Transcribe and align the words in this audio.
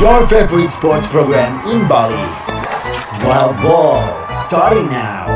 Your 0.00 0.26
favorite 0.26 0.68
sports 0.68 1.06
program 1.06 1.62
in 1.70 1.86
Bali. 1.86 2.18
Wild 3.22 3.54
Ball, 3.62 4.02
starting 4.34 4.90
now. 4.90 5.30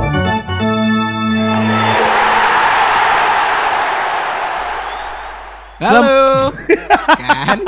Halo. 5.77 6.51
kan? 7.21 7.59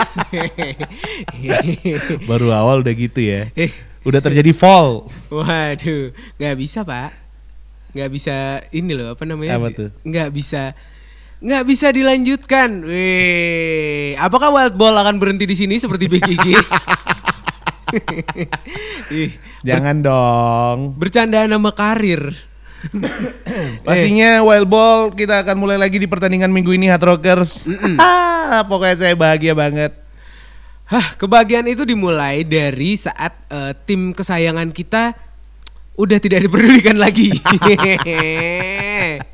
Baru 2.30 2.50
awal 2.50 2.80
udah 2.82 2.94
gitu 2.96 3.20
ya. 3.20 3.52
Eh. 3.52 3.70
Udah 4.02 4.24
terjadi 4.24 4.50
fall. 4.56 5.06
Waduh, 5.28 6.16
nggak 6.40 6.56
bisa 6.56 6.80
pak, 6.82 7.12
nggak 7.92 8.10
bisa 8.10 8.64
ini 8.72 8.96
loh 8.96 9.12
apa 9.12 9.28
namanya? 9.28 9.60
Apa 9.60 9.68
tuh? 9.74 9.90
Nggak 10.02 10.32
bisa, 10.32 10.72
nggak 11.38 11.64
bisa 11.66 11.94
dilanjutkan. 11.94 12.82
Wih, 12.82 14.18
apakah 14.18 14.50
wild 14.50 14.74
ball 14.74 14.98
akan 14.98 15.22
berhenti 15.22 15.46
di 15.46 15.54
sini 15.54 15.78
seperti 15.78 16.10
BKG? 16.10 16.46
Ih, 19.08 19.32
Jangan 19.64 20.04
dong. 20.04 20.78
bercandaan 21.00 21.48
nama 21.48 21.72
karir. 21.72 22.36
Pastinya 23.86 24.44
Wild 24.46 24.70
Ball 24.70 25.10
kita 25.10 25.42
akan 25.42 25.58
mulai 25.58 25.74
lagi 25.80 25.98
di 25.98 26.06
pertandingan 26.06 26.52
minggu 26.52 26.70
ini 26.76 26.92
Hard 26.92 27.04
Rockers. 27.04 27.64
Ah, 28.48 28.64
Pokoknya 28.64 28.96
saya 28.96 29.12
bahagia 29.12 29.52
banget. 29.52 29.92
Hah, 30.88 31.20
kebahagiaan 31.20 31.68
itu 31.68 31.84
dimulai 31.84 32.48
dari 32.48 32.96
saat 32.96 33.36
eh, 33.52 33.76
tim 33.84 34.16
kesayangan 34.16 34.72
kita 34.72 35.12
udah 36.00 36.16
tidak 36.16 36.48
diperdulikan 36.48 36.96
lagi. 36.96 37.28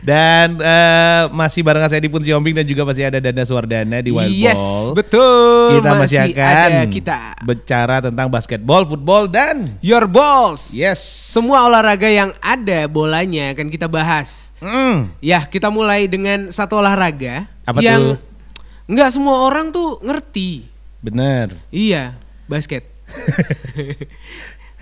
Dan 0.00 0.54
eh, 0.56 1.22
masih 1.30 1.60
bareng 1.60 1.82
saya 1.84 1.98
di 1.98 2.06
Pun 2.06 2.22
Siombing 2.22 2.54
dan 2.54 2.62
juga 2.62 2.86
masih 2.86 3.06
ada 3.06 3.18
Danda 3.18 3.42
Suwardana 3.42 3.98
di 3.98 4.14
Wild 4.14 4.30
yes, 4.30 4.54
Ball. 4.54 4.94
betul. 4.94 5.68
Kita 5.76 5.90
masih, 5.92 6.18
akan 6.30 6.46
ada 6.46 6.82
kita. 6.86 7.18
bicara 7.42 7.96
tentang 7.98 8.26
basketball, 8.28 8.82
football 8.82 9.26
dan 9.26 9.74
Your 9.82 10.06
balls. 10.06 10.70
yes. 10.70 11.02
Semua 11.28 11.66
olahraga 11.66 12.06
yang 12.06 12.30
ada 12.38 12.86
bolanya 12.86 13.50
akan 13.50 13.66
kita 13.66 13.86
bahas. 13.86 14.54
Hmm, 14.58 15.10
Ya, 15.18 15.42
kita 15.42 15.68
mulai 15.68 16.06
dengan 16.06 16.48
satu 16.48 16.78
olahraga 16.78 17.50
Apa 17.62 17.78
yang 17.78 18.14
tuh? 18.14 18.18
nggak 18.86 19.10
semua 19.10 19.42
orang 19.42 19.68
tuh 19.68 19.98
ngerti. 20.00 20.70
bener. 20.98 21.58
Iya, 21.68 22.14
basket. 22.46 22.86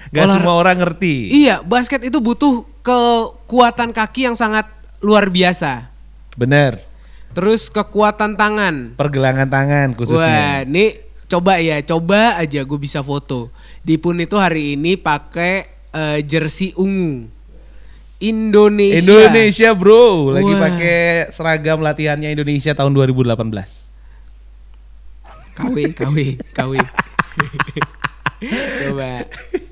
Gak 0.06 0.22
Olah- 0.22 0.36
semua 0.38 0.54
orang 0.54 0.78
ngerti. 0.78 1.34
Iya, 1.34 1.60
basket 1.60 1.98
itu 2.00 2.22
butuh 2.22 2.62
kekuatan 2.86 3.90
kaki 3.90 4.30
yang 4.30 4.38
sangat 4.38 4.70
luar 5.02 5.26
biasa. 5.26 5.90
Bener. 6.38 6.86
Terus 7.34 7.66
kekuatan 7.66 8.38
tangan. 8.38 8.94
Pergelangan 8.94 9.50
tangan 9.50 9.88
Wah, 9.92 9.96
khususnya. 9.98 10.62
ini 10.62 11.02
coba 11.26 11.58
ya, 11.58 11.82
coba 11.82 12.38
aja 12.38 12.62
gue 12.62 12.78
bisa 12.78 13.02
foto. 13.02 13.50
Dipun 13.82 14.22
itu 14.22 14.38
hari 14.38 14.78
ini 14.78 14.94
pakai 14.94 15.66
eh, 15.90 16.18
jersey 16.22 16.70
ungu. 16.78 17.26
Indonesia. 18.16 19.02
Indonesia 19.04 19.76
bro, 19.76 20.32
lagi 20.32 20.54
Wah. 20.56 20.62
pakai 20.70 21.28
seragam 21.36 21.84
latihannya 21.84 22.32
Indonesia 22.32 22.72
tahun 22.72 22.96
2018. 22.96 23.36
KW, 25.56 25.76
KW, 25.92 26.16
KW. 26.56 26.72
Coba. 28.82 29.24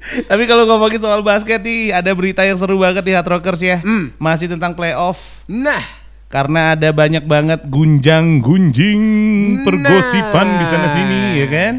Tapi 0.04 0.42
kalau 0.44 0.64
ngomongin 0.64 1.00
soal 1.00 1.20
basket 1.20 1.60
nih, 1.60 1.90
ada 1.90 2.12
berita 2.12 2.44
yang 2.44 2.56
seru 2.56 2.76
banget 2.76 3.02
di 3.02 3.12
Hard 3.12 3.26
Rockers 3.26 3.60
ya. 3.60 3.80
Hmm. 3.80 4.12
Masih 4.16 4.46
tentang 4.46 4.72
playoff. 4.72 5.42
Nah, 5.46 5.82
Karena 6.26 6.74
ada 6.74 6.90
banyak 6.90 7.22
banget 7.24 7.62
gunjang-gunjing 7.70 9.02
pergosipan 9.62 10.58
di 10.58 10.66
sana 10.66 10.88
sini 10.90 11.20
ya 11.38 11.46
kan? 11.46 11.74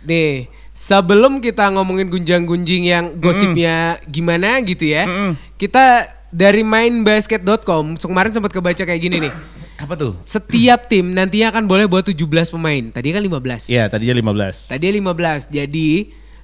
nih 0.00 0.48
sebelum 0.72 1.44
kita 1.44 1.68
ngomongin 1.68 2.08
gunjang-gunjing 2.08 2.88
yang 2.88 3.20
gosipnya 3.20 4.00
gimana 4.08 4.64
gitu 4.64 4.88
ya, 4.88 5.04
Mm-mm. 5.04 5.36
kita 5.60 6.08
dari 6.30 6.64
mainbasket.com 6.64 8.00
kemarin 8.00 8.32
sempat 8.32 8.48
kebaca 8.48 8.80
kayak 8.80 9.02
gini 9.02 9.28
nih. 9.28 9.32
Apa 9.76 9.94
tuh? 9.94 10.16
Setiap 10.24 10.88
tim 10.88 11.12
nantinya 11.12 11.52
akan 11.52 11.68
boleh 11.68 11.84
bawa 11.84 12.00
17 12.00 12.16
pemain. 12.50 12.82
Tadi 12.88 13.12
kan 13.12 13.20
15. 13.20 13.68
Ya, 13.68 13.86
tadinya 13.86 14.16
15. 14.16 14.72
Tadi 14.72 14.86
15. 14.90 15.52
Jadi 15.52 15.88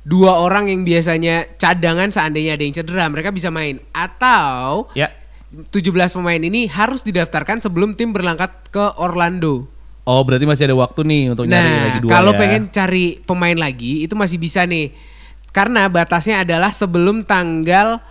dua 0.04 0.37
orang 0.37 0.69
yang 0.69 0.84
biasanya 0.84 1.48
cadangan 1.56 2.09
seandainya 2.09 2.54
ada 2.54 2.62
yang 2.62 2.75
cedera, 2.75 3.09
mereka 3.09 3.28
bisa 3.28 3.48
main. 3.48 3.81
Atau 3.91 4.88
Ya. 4.92 5.09
17 5.70 5.81
pemain 6.12 6.37
ini 6.37 6.66
harus 6.66 7.00
didaftarkan 7.00 7.59
sebelum 7.59 7.94
tim 7.94 8.10
berangkat 8.10 8.50
ke 8.69 8.84
Orlando. 8.98 9.70
Oh, 10.03 10.20
berarti 10.20 10.44
masih 10.44 10.66
ada 10.66 10.76
waktu 10.76 11.00
nih 11.00 11.22
untuk 11.31 11.47
nyari 11.47 11.65
lagi 11.65 11.88
Nah, 11.88 12.03
dua 12.03 12.10
kalau 12.10 12.32
ya. 12.34 12.38
pengen 12.38 12.62
cari 12.69 13.04
pemain 13.22 13.54
lagi 13.54 14.03
itu 14.03 14.12
masih 14.12 14.37
bisa 14.37 14.66
nih. 14.66 14.92
Karena 15.48 15.87
batasnya 15.87 16.42
adalah 16.42 16.69
sebelum 16.69 17.22
tanggal 17.22 18.03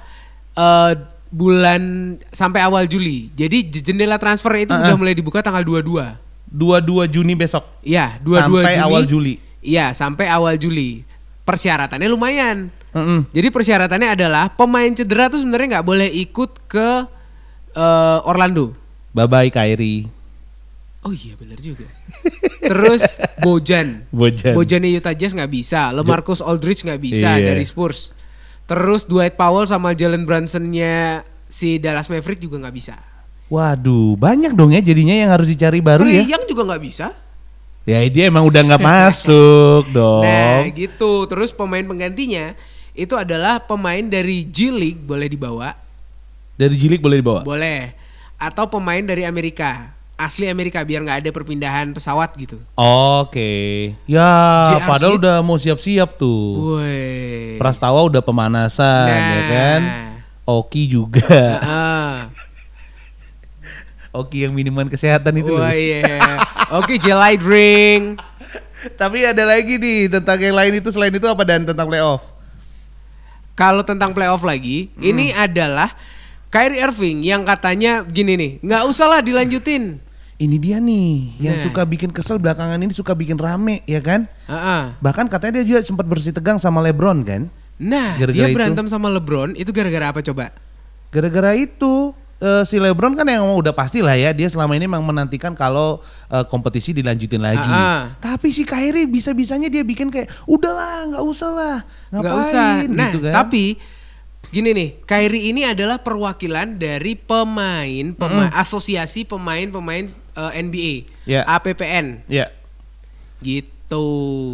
eh, 0.56 0.94
bulan 1.30 1.82
sampai 2.30 2.62
awal 2.62 2.88
Juli. 2.88 3.28
Jadi 3.34 3.70
jendela 3.76 4.16
transfer 4.16 4.54
itu 4.56 4.72
Uh-uh. 4.72 4.82
udah 4.82 4.96
mulai 4.96 5.12
dibuka 5.12 5.42
tanggal 5.42 5.62
22. 5.62 6.16
22 6.48 7.10
Juni 7.10 7.34
besok. 7.34 7.66
Iya, 7.82 8.18
22 8.22 8.40
Sampai 8.40 8.64
Juni. 8.72 8.80
awal 8.80 9.04
Juli. 9.04 9.34
Iya, 9.60 9.86
sampai 9.92 10.26
awal 10.28 10.56
Juli. 10.56 11.04
Persyaratannya 11.44 12.08
lumayan. 12.08 12.72
Mm-mm. 12.94 13.28
Jadi 13.34 13.48
persyaratannya 13.50 14.10
adalah 14.16 14.54
pemain 14.54 14.88
cedera 14.90 15.28
tuh 15.28 15.42
sebenarnya 15.42 15.80
nggak 15.80 15.88
boleh 15.88 16.08
ikut 16.08 16.70
ke 16.70 16.90
eh, 17.74 18.20
Orlando. 18.24 18.72
Bye 19.12 19.28
bye 19.28 19.50
Kyrie. 19.50 20.08
Oh 21.04 21.12
iya 21.12 21.36
benar 21.36 21.60
juga. 21.60 21.84
Terus 22.64 23.20
Bojan. 23.44 24.08
Bojan. 24.08 24.56
Bojannya 24.56 24.88
Utah 24.96 25.12
Jazz 25.12 25.36
nggak 25.36 25.52
bisa. 25.52 25.92
LeMarcus 25.92 26.40
Aldridge 26.40 26.88
nggak 26.88 27.02
bisa 27.04 27.36
Iya. 27.36 27.52
dari 27.52 27.68
Spurs. 27.68 28.16
Terus 28.64 29.04
Dwight 29.04 29.36
Powell 29.36 29.68
sama 29.68 29.92
Jalen 29.92 30.24
Brunsonnya 30.24 31.28
si 31.52 31.76
Dallas 31.76 32.08
Maverick 32.08 32.40
juga 32.40 32.64
nggak 32.64 32.76
bisa. 32.76 32.96
Waduh, 33.52 34.16
banyak 34.16 34.56
dong 34.56 34.72
ya 34.72 34.80
jadinya 34.80 35.12
yang 35.14 35.30
harus 35.30 35.46
dicari 35.46 35.84
baru 35.84 36.08
Trae 36.08 36.24
ya. 36.24 36.40
Young 36.40 36.48
juga 36.48 36.72
nggak 36.72 36.82
bisa. 36.82 37.12
Ya 37.84 38.00
dia 38.08 38.28
emang 38.28 38.44
udah 38.44 38.62
nggak 38.64 38.80
masuk 38.80 39.84
dong. 39.98 40.24
Nah 40.24 40.64
gitu. 40.70 41.26
Terus 41.26 41.52
pemain 41.52 41.82
penggantinya 41.82 42.56
itu 42.92 43.12
adalah 43.14 43.60
pemain 43.60 44.00
dari 44.02 44.44
G 44.44 44.70
League 44.70 45.02
boleh 45.02 45.26
dibawa, 45.26 45.76
Dari 46.54 46.74
Jilik 46.74 47.00
boleh 47.00 47.20
dibawa. 47.20 47.42
boleh. 47.42 47.92
Atau 48.38 48.70
pemain 48.70 49.00
dari 49.00 49.24
Amerika, 49.24 49.92
asli 50.14 50.46
Amerika 50.46 50.80
biar 50.80 51.02
nggak 51.02 51.20
ada 51.20 51.30
perpindahan 51.30 51.90
pesawat 51.90 52.32
gitu. 52.36 52.62
Oke. 52.78 53.92
Ya, 54.06 54.30
JR 54.70 54.86
padahal 54.86 55.12
Smith. 55.12 55.20
udah 55.20 55.36
mau 55.40 55.58
siap-siap 55.58 56.16
tuh. 56.16 56.78
Woi. 56.78 57.58
Prastawa 57.58 58.00
udah 58.04 58.22
pemanasan 58.22 59.08
ya 59.10 59.18
Nah. 59.18 59.44
kan. 59.50 59.82
Oki 60.46 60.86
juga. 60.86 61.24
Heeh. 61.26 62.14
Oki 64.22 64.46
yang 64.46 64.54
minuman 64.54 64.86
kesehatan 64.86 65.34
itu. 65.36 65.50
loh. 65.50 65.60
Wah 65.60 65.74
iya. 65.74 66.04
Oke, 66.74 66.98
jelly 66.98 67.38
drink. 67.38 68.18
Tapi 68.98 69.24
ada 69.24 69.46
lagi 69.46 69.78
nih 69.78 70.10
tentang 70.10 70.42
yang 70.42 70.56
lain 70.58 70.74
itu 70.76 70.90
selain 70.90 71.14
itu 71.14 71.24
apa 71.24 71.46
dan 71.46 71.64
tentang 71.64 71.86
playoff. 71.86 72.26
Kalau 73.54 73.86
tentang 73.86 74.12
playoff 74.12 74.42
lagi, 74.42 74.90
ini 74.98 75.30
adalah 75.30 75.94
Kyrie 76.50 76.82
Irving 76.82 77.22
yang 77.22 77.46
katanya 77.46 78.02
gini 78.02 78.34
nih, 78.34 78.52
nggak 78.60 78.84
usah 78.90 79.06
lah 79.08 79.22
dilanjutin. 79.22 80.02
Ini 80.34 80.58
dia 80.58 80.82
nih 80.82 81.38
yang 81.40 81.56
Nah. 81.56 81.64
suka 81.64 81.86
bikin 81.86 82.10
kesel 82.10 82.42
belakangan 82.42 82.82
ini 82.82 82.90
suka 82.92 83.14
bikin 83.14 83.38
rame 83.38 83.86
ya 83.86 84.02
kan. 84.02 84.26
Heeh. 84.50 84.98
Bahkan 84.98 85.30
katanya 85.30 85.62
dia 85.62 85.66
juga 85.70 85.80
sempat 85.86 86.10
bersih 86.10 86.34
tegang 86.34 86.58
sama 86.58 86.82
LeBron 86.82 87.22
kan. 87.22 87.48
Nah, 87.78 88.18
Gara-gara 88.18 88.34
dia 88.34 88.50
itu? 88.50 88.58
berantem 88.58 88.86
sama 88.90 89.14
LeBron 89.14 89.54
itu 89.54 89.70
gara-gara 89.70 90.10
apa 90.10 90.20
coba? 90.20 90.50
Gara-gara 91.14 91.54
itu 91.54 92.12
eh, 92.44 92.64
si 92.64 92.76
LeBron 92.76 93.16
kan 93.16 93.24
yang 93.24 93.48
udah 93.48 93.72
pasti 93.72 94.04
lah 94.04 94.14
ya 94.14 94.30
dia 94.30 94.46
selama 94.46 94.76
ini 94.76 94.84
memang 94.84 95.00
menantikan 95.02 95.56
kalau 95.56 95.98
eh, 96.28 96.44
kompetisi 96.44 96.92
dilanjutin 96.92 97.40
lagi. 97.40 97.64
Ah, 97.64 97.80
ah. 97.80 98.02
Tapi 98.20 98.52
si 98.52 98.62
Kyrie 98.64 99.08
bisa-bisanya 99.08 99.68
dia 99.68 99.82
bikin 99.82 100.12
kayak 100.12 100.28
udahlah 100.44 101.08
nggak 101.10 101.24
usah 101.24 101.50
lah 101.50 101.78
Nggak 102.12 102.34
usah. 102.38 102.68
Nah, 102.86 103.10
gitu 103.10 103.20
kan. 103.24 103.34
tapi 103.34 103.80
gini 104.46 104.70
nih, 104.70 104.90
Kyrie 105.02 105.50
ini 105.50 105.66
adalah 105.66 105.98
perwakilan 105.98 106.78
dari 106.78 107.16
pemain, 107.16 108.14
pema- 108.14 108.54
asosiasi 108.54 109.24
pemain-pemain 109.24 110.06
eh, 110.12 110.62
NBA, 110.62 110.94
Ya. 111.26 111.42
APPN, 111.50 112.22
ya. 112.28 112.54
gitu. 113.42 114.06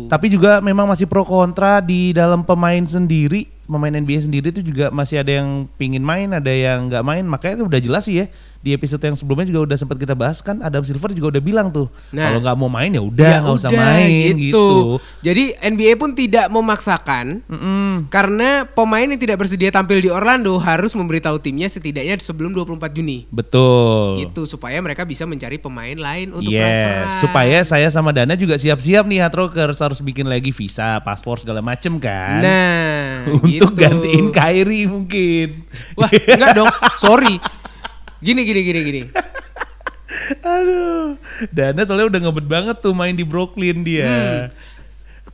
Tapi 0.08 0.28
juga 0.28 0.60
memang 0.60 0.86
masih 0.86 1.04
pro 1.04 1.24
kontra 1.24 1.80
di 1.80 2.12
dalam 2.12 2.44
pemain 2.44 2.80
sendiri, 2.82 3.48
pemain 3.70 3.94
NBA 3.94 4.26
sendiri 4.26 4.50
itu 4.50 4.66
juga 4.66 4.90
masih 4.90 5.22
ada 5.22 5.30
yang 5.30 5.70
pingin 5.78 6.02
main, 6.02 6.34
ada 6.34 6.50
yang 6.50 6.90
nggak 6.90 7.06
main. 7.06 7.24
Makanya 7.24 7.62
itu 7.62 7.66
udah 7.70 7.80
jelas 7.80 8.04
sih 8.10 8.26
ya 8.26 8.26
di 8.60 8.72
episode 8.72 9.00
yang 9.02 9.16
sebelumnya 9.16 9.48
juga 9.48 9.66
udah 9.66 9.78
sempat 9.78 9.96
kita 9.96 10.12
bahas 10.12 10.40
kan 10.40 10.60
Adam 10.60 10.84
Silver 10.84 11.10
juga 11.10 11.32
udah 11.32 11.42
bilang 11.42 11.68
tuh 11.70 11.88
Nah. 12.10 12.28
kalau 12.28 12.40
nggak 12.40 12.56
mau 12.56 12.68
main 12.68 12.90
ya 12.90 13.00
udah 13.00 13.24
Ya 13.26 13.40
nggak 13.40 13.56
usah 13.58 13.72
main 13.72 14.34
gitu. 14.36 14.68
Jadi 15.20 15.56
NBA 15.58 15.96
pun 15.96 16.12
tidak 16.12 16.48
memaksakan 16.50 17.40
Mm-mm. 17.46 18.08
karena 18.08 18.64
pemain 18.66 19.06
yang 19.06 19.16
tidak 19.18 19.38
bersedia 19.38 19.70
tampil 19.70 19.98
di 19.98 20.10
Orlando 20.10 20.56
harus 20.58 20.92
memberitahu 20.92 21.40
timnya 21.40 21.66
setidaknya 21.66 22.18
sebelum 22.18 22.52
24 22.52 22.68
Juni. 22.92 23.24
Betul. 23.30 24.22
Gitu 24.22 24.44
supaya 24.46 24.76
mereka 24.78 25.04
bisa 25.04 25.24
mencari 25.24 25.56
pemain 25.56 25.96
lain 25.96 26.32
untuk 26.32 26.50
Yes, 26.50 26.60
transferan. 26.60 27.22
supaya 27.22 27.58
saya 27.64 27.88
sama 27.88 28.12
Dana 28.12 28.34
juga 28.34 28.56
siap-siap 28.56 29.04
nih 29.04 29.20
Hard 29.22 29.36
Rockers 29.36 29.80
harus 29.80 30.00
bikin 30.00 30.26
lagi 30.26 30.50
visa, 30.50 31.00
paspor 31.00 31.38
segala 31.38 31.60
macem 31.60 31.96
kan. 31.96 32.40
Nah, 32.40 33.24
untuk 33.36 33.48
gitu. 33.48 33.72
gantiin 33.72 34.30
Kyrie 34.30 34.84
mungkin. 34.84 35.64
Wah, 35.94 36.10
enggak 36.10 36.52
dong. 36.54 36.68
Sorry. 37.00 37.40
Gini 38.20 38.44
gini 38.44 38.62
gini 38.68 38.80
gini. 38.84 39.02
Aduh, 40.46 41.16
Dana 41.50 41.82
soalnya 41.88 42.08
udah 42.12 42.20
ngebet 42.28 42.48
banget 42.48 42.78
tuh 42.84 42.92
main 42.92 43.16
di 43.16 43.24
Brooklyn 43.24 43.82
dia. 43.82 44.06
Hmm. 44.06 44.44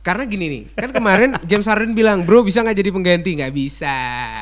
Karena 0.06 0.22
gini 0.22 0.46
nih, 0.46 0.62
kan 0.78 0.94
kemarin 0.94 1.34
James 1.42 1.66
Harden 1.66 1.90
bilang, 1.90 2.22
"Bro, 2.22 2.46
bisa 2.46 2.62
nggak 2.62 2.78
jadi 2.78 2.90
pengganti?" 2.94 3.42
Nggak 3.42 3.50
bisa. 3.50 3.96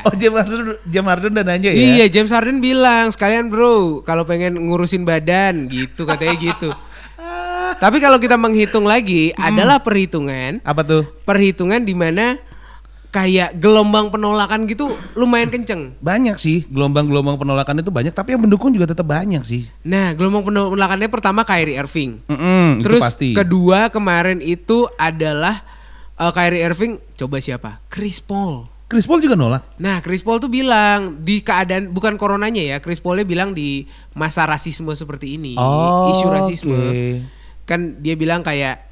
Oh, 0.05 0.13
James 0.13 0.37
Harden, 0.45 0.77
James 0.85 1.09
Harden 1.09 1.31
udah 1.33 1.45
nanya 1.49 1.73
ya? 1.73 1.81
Iya, 1.97 2.05
James 2.05 2.29
Harden 2.29 2.61
bilang, 2.61 3.09
"Sekalian, 3.09 3.49
Bro, 3.49 4.05
kalau 4.05 4.29
pengen 4.29 4.61
ngurusin 4.61 5.01
badan 5.01 5.65
gitu 5.65 6.05
katanya 6.05 6.37
gitu." 6.37 6.69
Tapi 7.83 7.97
kalau 7.97 8.21
kita 8.21 8.37
menghitung 8.37 8.85
lagi, 8.85 9.33
adalah 9.35 9.81
perhitungan, 9.81 10.61
Apa 10.61 10.85
tuh? 10.85 11.03
perhitungan 11.25 11.81
di 11.81 11.97
mana 11.97 12.37
kayak 13.15 13.55
gelombang 13.55 14.11
penolakan 14.11 14.67
gitu 14.67 14.91
lumayan 15.15 15.47
kenceng. 15.47 15.95
Banyak 16.03 16.35
sih, 16.35 16.67
gelombang-gelombang 16.67 17.39
penolakan 17.39 17.79
itu 17.79 17.87
banyak, 17.87 18.11
tapi 18.11 18.35
yang 18.35 18.43
mendukung 18.43 18.75
juga 18.75 18.91
tetap 18.91 19.07
banyak 19.07 19.39
sih. 19.47 19.71
Nah, 19.87 20.11
gelombang 20.11 20.43
penolakannya 20.43 21.07
pertama 21.07 21.47
Kyrie 21.47 21.79
Irving. 21.79 22.19
Mm-mm, 22.27 22.83
itu 22.83 22.91
Terus 22.91 22.99
pasti. 22.99 23.31
kedua 23.31 23.87
kemarin 23.87 24.43
itu 24.43 24.91
adalah 24.99 25.63
uh, 26.19 26.35
Kyrie 26.35 26.59
Irving 26.59 26.99
coba 27.15 27.39
siapa? 27.39 27.79
Chris 27.87 28.19
Paul. 28.19 28.67
Chris 28.85 29.07
Paul 29.07 29.17
juga 29.17 29.33
nolak. 29.33 29.63
Nah, 29.79 30.03
Chris 30.03 30.19
Paul 30.19 30.37
tuh 30.37 30.51
bilang 30.51 31.23
di 31.23 31.39
keadaan 31.39 31.89
bukan 31.89 32.19
coronanya 32.19 32.61
ya, 32.61 32.77
Chris 32.83 32.99
Paulnya 32.99 33.23
bilang 33.23 33.55
di 33.55 33.87
masa 34.11 34.43
rasisme 34.43 34.91
seperti 34.91 35.39
ini, 35.39 35.55
Oh, 35.55 36.11
isu 36.11 36.27
rasisme. 36.27 36.75
oke. 36.75 37.07
Kan 37.63 38.03
dia 38.03 38.13
bilang 38.13 38.43
kayak 38.43 38.83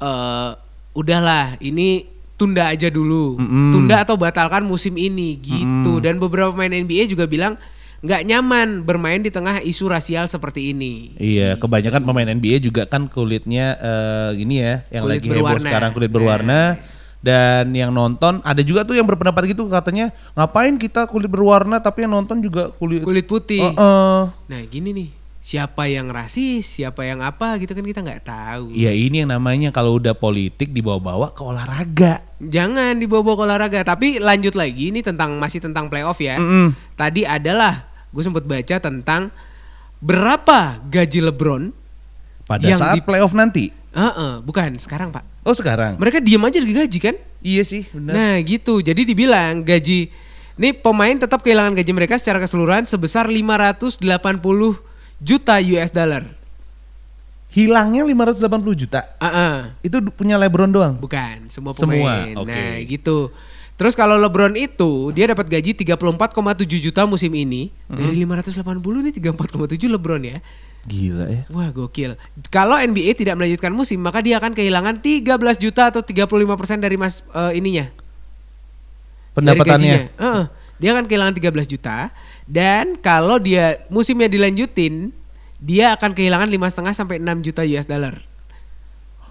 eh 0.00 0.50
udahlah, 0.90 1.60
ini 1.60 2.08
tunda 2.40 2.72
aja 2.72 2.88
dulu. 2.88 3.36
Mm-mm. 3.36 3.76
Tunda 3.76 4.00
atau 4.00 4.16
batalkan 4.16 4.64
musim 4.64 4.96
ini 4.96 5.36
gitu. 5.36 6.00
Dan 6.00 6.16
beberapa 6.16 6.48
pemain 6.56 6.72
NBA 6.72 7.12
juga 7.12 7.28
bilang 7.28 7.60
nggak 8.00 8.24
nyaman 8.24 8.80
bermain 8.80 9.20
di 9.20 9.28
tengah 9.28 9.60
isu 9.60 9.84
rasial 9.92 10.24
seperti 10.24 10.72
ini. 10.72 11.12
Iya, 11.20 11.60
kebanyakan 11.60 12.00
pemain 12.00 12.32
NBA 12.32 12.64
juga 12.64 12.88
kan 12.88 13.12
kulitnya 13.12 13.76
eh, 13.76 14.40
gini 14.40 14.64
ya, 14.64 14.88
yang 14.88 15.04
Kulit 15.04 15.20
lagi 15.20 15.26
heboh 15.28 15.44
berwarna. 15.44 15.68
sekarang 15.68 15.90
kulit 15.92 16.08
berwarna. 16.10 16.60
Dan 17.20 17.76
yang 17.76 17.92
nonton 17.92 18.40
ada 18.40 18.64
juga 18.64 18.80
tuh 18.80 18.96
yang 18.96 19.04
berpendapat 19.04 19.52
gitu 19.52 19.68
katanya 19.68 20.08
ngapain 20.32 20.80
kita 20.80 21.04
kulit 21.04 21.28
berwarna 21.28 21.76
tapi 21.76 22.08
yang 22.08 22.16
nonton 22.16 22.40
juga 22.40 22.72
kulit 22.72 23.04
Kulit 23.04 23.28
putih. 23.28 23.60
Heeh. 23.60 24.20
Nah 24.32 24.60
gini 24.72 24.88
nih, 24.96 25.08
siapa 25.40 25.88
yang 25.88 26.12
rasis, 26.12 26.68
siapa 26.68 27.02
yang 27.02 27.24
apa 27.24 27.56
gitu 27.56 27.72
kan 27.72 27.80
kita 27.80 28.04
nggak 28.04 28.22
tahu. 28.22 28.70
Ya 28.70 28.92
ini 28.92 29.24
yang 29.24 29.32
namanya 29.32 29.72
kalau 29.72 29.96
udah 29.96 30.12
politik 30.12 30.70
dibawa-bawa 30.70 31.32
ke 31.32 31.40
olahraga. 31.40 32.20
Jangan 32.38 33.00
dibawa-bawa 33.00 33.34
ke 33.36 33.44
olahraga. 33.48 33.80
Tapi 33.82 34.20
lanjut 34.20 34.52
lagi 34.52 34.92
ini 34.92 35.00
tentang 35.00 35.40
masih 35.40 35.64
tentang 35.64 35.88
playoff 35.88 36.20
ya. 36.20 36.36
Mm-mm. 36.36 36.76
Tadi 36.94 37.24
adalah 37.24 37.88
gue 38.12 38.20
sempat 38.20 38.44
baca 38.44 38.76
tentang 38.78 39.32
berapa 39.98 40.80
gaji 40.86 41.20
LeBron. 41.32 41.72
Pada 42.44 42.66
Yang 42.66 42.80
saat 42.82 42.96
di- 42.98 43.04
playoff 43.06 43.32
nanti. 43.32 43.70
Heeh, 43.90 44.32
bukan 44.44 44.78
sekarang 44.78 45.10
pak. 45.10 45.24
Oh 45.42 45.56
sekarang. 45.56 45.98
Mereka 45.98 46.20
diam 46.22 46.44
aja 46.44 46.60
digaji 46.60 46.98
kan? 47.00 47.16
Iya 47.40 47.64
sih, 47.64 47.88
benar. 47.90 48.12
Nah 48.12 48.34
gitu. 48.44 48.84
Jadi 48.84 49.08
dibilang 49.08 49.64
gaji 49.64 50.12
ini 50.60 50.76
pemain 50.76 51.16
tetap 51.16 51.40
kehilangan 51.40 51.72
gaji 51.72 51.92
mereka 51.96 52.20
secara 52.20 52.36
keseluruhan 52.36 52.84
sebesar 52.84 53.24
580 53.24 54.04
juta 55.20 55.60
US 55.60 55.90
dollar. 55.90 56.24
Hilangnya 57.50 58.06
580 58.06 58.46
juta. 58.78 59.00
Heeh. 59.18 59.74
Itu 59.82 59.98
du- 59.98 60.14
punya 60.14 60.38
LeBron 60.38 60.70
doang. 60.70 60.94
Bukan, 60.94 61.50
semua 61.50 61.74
Semua, 61.74 61.98
pemain. 62.30 62.34
oke. 62.38 62.46
Nah, 62.46 62.78
gitu. 62.86 63.34
Terus 63.74 63.96
kalau 63.96 64.14
LeBron 64.16 64.54
itu 64.54 65.10
dia 65.10 65.26
dapat 65.26 65.48
gaji 65.48 65.72
34,7 65.74 65.98
juta 66.78 67.08
musim 67.08 67.32
ini 67.32 67.72
dari 67.86 68.12
580 68.14 68.54
nih 69.02 69.12
34,7 69.16 69.88
LeBron 69.88 70.22
ya. 70.22 70.38
Gila 70.80 71.26
ya. 71.26 71.42
Wah, 71.50 71.72
gokil. 71.72 72.14
Kalau 72.48 72.76
NBA 72.76 73.12
tidak 73.14 73.34
melanjutkan 73.34 73.72
musim, 73.72 73.98
maka 73.98 74.20
dia 74.20 74.38
akan 74.38 74.52
kehilangan 74.52 75.00
13 75.00 75.26
juta 75.58 75.90
atau 75.90 76.00
35% 76.00 76.46
dari 76.78 76.94
mas 76.94 77.24
eh, 77.26 77.58
ininya. 77.58 77.88
dari 77.90 79.32
Pendapatannya. 79.34 79.66
gajinya. 79.66 80.00
Heeh. 80.22 80.44
Dia 80.80 80.90
akan 80.90 81.04
kehilangan 81.04 81.36
13 81.36 81.68
juta 81.68 82.08
dan 82.44 82.96
kalau 82.98 83.36
dia 83.36 83.84
musimnya 83.86 84.26
dilanjutin, 84.26 85.12
dia 85.56 85.92
akan 85.92 86.10
kehilangan 86.10 86.48
lima 86.48 86.66
setengah 86.66 86.90
sampai 86.90 87.20
6 87.20 87.44
juta 87.44 87.60
US 87.62 87.84
dollar. 87.84 88.16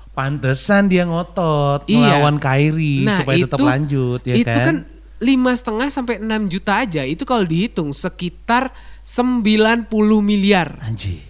Pantesan 0.09 0.85
dia 0.85 1.03
ngotot 1.03 1.85
Iya. 1.85 1.95
melawan 1.97 2.37
Kyrie 2.37 3.07
supaya 3.07 3.37
tetap 3.39 3.59
lanjut 3.59 4.19
ya 4.21 4.35
itu 4.35 4.45
kan. 4.51 4.65
kan 4.65 4.77
lima 5.17 5.51
setengah 5.51 5.87
sampai 5.87 6.19
6 6.19 6.27
juta 6.47 6.73
aja 6.77 7.01
itu 7.01 7.23
kalau 7.23 7.43
dihitung 7.43 7.91
sekitar 7.91 8.71
90 9.03 9.87
miliar 10.19 10.75
Anjir, 10.79 11.23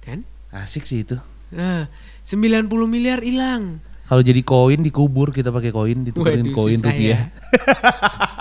kan 0.00 0.20
asik 0.52 0.84
sih 0.84 1.00
itu. 1.00 1.16
nah 1.48 1.88
90 2.24 2.68
miliar 2.86 3.20
hilang 3.20 3.80
Kalau 4.02 4.20
jadi 4.20 4.40
koin 4.40 4.80
dikubur 4.80 5.32
kita 5.32 5.48
pakai 5.48 5.72
koin 5.72 6.04
ditukerin 6.04 6.52
koin 6.52 6.76
rupiah. 6.76 7.32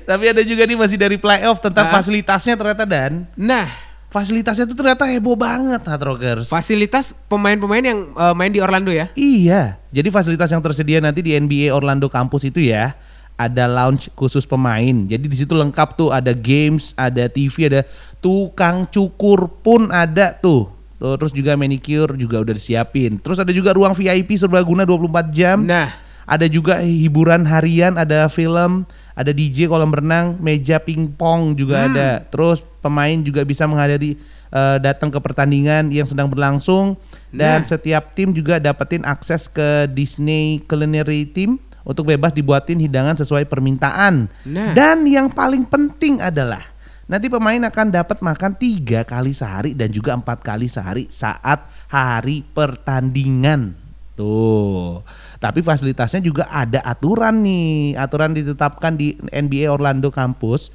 Tapi 0.00 0.24
ada 0.28 0.42
juga 0.42 0.62
nih 0.62 0.74
masih 0.74 0.96
dari 0.96 1.14
playoff 1.14 1.58
tentang 1.58 1.86
Ah. 1.86 1.92
fasilitasnya 1.94 2.54
ternyata 2.54 2.84
dan 2.84 3.24
nah 3.32 3.70
fasilitasnya 4.08 4.64
tuh 4.64 4.74
ternyata 4.74 5.04
heboh 5.04 5.34
banget 5.34 5.82
Hard 5.82 6.02
Rockers. 6.02 6.46
fasilitas 6.46 7.10
pemain-pemain 7.26 7.82
yang 7.82 8.00
eh, 8.10 8.30
main 8.32 8.48
di 8.48 8.58
Orlando 8.58 8.88
ya 8.88 9.10
Iya, 9.12 9.78
jadi 9.88 10.08
fasilitas 10.08 10.48
yang 10.48 10.60
tersedia 10.60 10.98
nanti 10.98 11.18
di 11.20 11.32
NBA 11.32 11.70
Orlando 11.70 12.06
Campus 12.06 12.42
itu 12.42 12.58
ya 12.60 12.94
ada 13.34 13.66
lounge 13.66 14.14
khusus 14.14 14.46
pemain. 14.46 14.94
Jadi 15.04 15.26
di 15.26 15.34
situ 15.34 15.52
lengkap 15.52 15.98
tuh 15.98 16.08
ada 16.08 16.30
games, 16.30 16.94
ada 16.94 17.26
TV, 17.26 17.66
ada 17.66 17.82
tukang 18.18 18.86
cukur 18.86 19.50
pun 19.58 19.90
ada 19.90 20.30
tuh. 20.32 20.70
Tuh, 20.94 21.18
Terus 21.18 21.34
juga 21.34 21.52
manicure 21.54 22.14
juga 22.14 22.38
udah 22.38 22.54
disiapin. 22.54 23.18
Terus 23.18 23.36
ada 23.36 23.50
juga 23.50 23.74
ruang 23.74 23.90
VIP 23.90 24.38
serbaguna 24.38 24.86
24 24.86 25.28
jam. 25.28 25.58
nah 25.60 25.90
Ada 26.24 26.46
juga 26.46 26.78
hiburan 26.80 27.44
harian, 27.44 27.98
ada 27.98 28.30
film, 28.30 28.86
ada 29.14 29.30
DJ 29.30 29.70
kolam 29.70 29.94
renang, 29.94 30.34
meja 30.42 30.82
pingpong 30.82 31.54
juga 31.54 31.86
ada. 31.86 32.10
Terus 32.26 32.66
pemain 32.82 33.14
juga 33.22 33.46
bisa 33.46 33.62
menghadiri 33.64 34.18
eh, 34.50 34.76
datang 34.82 35.10
ke 35.10 35.18
pertandingan 35.22 35.90
yang 35.94 36.06
sedang 36.06 36.26
berlangsung 36.26 36.98
dan 37.30 37.62
Nah. 37.62 37.66
setiap 37.66 38.14
tim 38.14 38.30
juga 38.34 38.58
dapetin 38.58 39.02
akses 39.06 39.50
ke 39.50 39.90
Disney 39.90 40.62
Culinary 40.66 41.26
Team 41.26 41.58
untuk 41.86 42.10
bebas 42.10 42.34
dibuatin 42.34 42.78
hidangan 42.78 43.14
sesuai 43.18 43.46
permintaan. 43.46 44.30
Nah. 44.46 44.72
Dan 44.74 45.06
yang 45.06 45.30
paling 45.30 45.66
penting 45.66 46.18
adalah 46.18 46.62
nanti 47.04 47.28
pemain 47.28 47.60
akan 47.68 47.86
dapat 47.92 48.18
makan 48.24 48.56
tiga 48.56 49.04
kali 49.04 49.36
sehari 49.36 49.76
dan 49.76 49.92
juga 49.92 50.16
empat 50.16 50.40
kali 50.40 50.66
sehari 50.66 51.06
saat 51.12 51.66
hari 51.86 52.42
pertandingan. 52.50 53.76
Tuh. 54.14 55.02
Tapi 55.44 55.60
fasilitasnya 55.60 56.24
juga 56.24 56.48
ada 56.48 56.80
aturan 56.80 57.44
nih. 57.44 58.00
Aturan 58.00 58.32
ditetapkan 58.32 58.96
di 58.96 59.12
NBA 59.28 59.68
Orlando 59.68 60.08
Campus. 60.08 60.72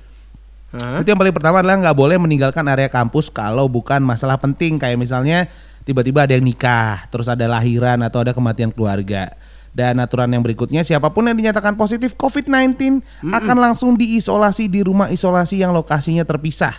Hah? 0.77 1.01
Itu 1.01 1.09
yang 1.09 1.17
paling 1.17 1.33
pertama 1.33 1.65
adalah 1.65 1.81
nggak 1.81 1.97
boleh 1.97 2.21
meninggalkan 2.21 2.61
area 2.69 2.85
kampus 2.85 3.33
kalau 3.33 3.65
bukan 3.65 4.05
masalah 4.05 4.37
penting 4.37 4.77
kayak 4.77 5.01
misalnya 5.01 5.49
tiba-tiba 5.89 6.29
ada 6.29 6.37
yang 6.37 6.45
nikah, 6.45 7.09
terus 7.09 7.25
ada 7.25 7.49
lahiran 7.49 7.97
atau 8.05 8.21
ada 8.21 8.29
kematian 8.29 8.69
keluarga. 8.69 9.33
Dan 9.73 9.97
aturan 9.97 10.29
yang 10.29 10.45
berikutnya 10.45 10.85
siapa 10.85 11.09
pun 11.09 11.25
yang 11.25 11.33
dinyatakan 11.33 11.73
positif 11.73 12.13
COVID-19 12.13 13.01
akan 13.25 13.57
langsung 13.57 13.97
diisolasi 13.97 14.69
di 14.69 14.85
rumah 14.85 15.09
isolasi 15.09 15.65
yang 15.65 15.73
lokasinya 15.73 16.21
terpisah. 16.21 16.77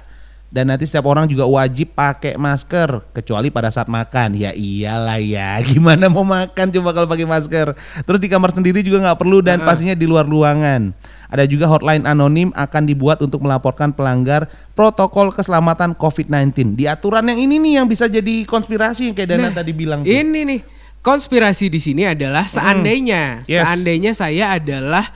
Dan 0.50 0.66
nanti 0.66 0.83
setiap 0.83 1.07
orang 1.07 1.30
juga 1.30 1.47
wajib 1.47 1.95
pakai 1.95 2.35
masker 2.35 3.07
kecuali 3.14 3.49
pada 3.49 3.71
saat 3.71 3.87
makan. 3.87 4.35
Ya 4.35 4.50
iyalah 4.50 5.23
ya, 5.23 5.57
gimana 5.71 6.11
mau 6.11 6.26
makan 6.26 6.75
coba 6.75 6.90
kalau 6.90 7.07
pakai 7.07 7.23
masker. 7.23 7.71
Terus 8.02 8.19
di 8.19 8.26
kamar 8.26 8.50
sendiri 8.50 8.83
juga 8.83 8.99
nggak 9.00 9.14
perlu 9.16 9.38
dan 9.40 9.62
pastinya 9.62 9.95
di 9.95 10.04
luar 10.04 10.26
ruangan. 10.26 10.90
Ada 11.30 11.47
juga 11.47 11.71
hotline 11.71 12.02
anonim 12.02 12.50
akan 12.50 12.83
dibuat 12.83 13.23
untuk 13.23 13.38
melaporkan 13.40 13.95
pelanggar 13.95 14.50
protokol 14.75 15.30
keselamatan 15.30 15.95
COVID-19. 15.95 16.75
Di 16.75 16.90
aturan 16.90 17.23
yang 17.25 17.38
ini 17.38 17.62
nih 17.62 17.73
yang 17.78 17.87
bisa 17.87 18.11
jadi 18.11 18.42
konspirasi 18.42 19.07
yang 19.07 19.14
kayak 19.14 19.30
Dana 19.30 19.47
Nah, 19.47 19.54
tadi 19.54 19.71
bilang. 19.71 20.02
tuh. 20.02 20.11
ini 20.11 20.42
nih 20.42 20.61
konspirasi 20.99 21.71
di 21.71 21.78
sini 21.78 22.04
adalah 22.04 22.45
seandainya 22.45 23.47
Yes. 23.47 23.62
seandainya 23.62 24.12
saya 24.12 24.52
adalah 24.52 25.14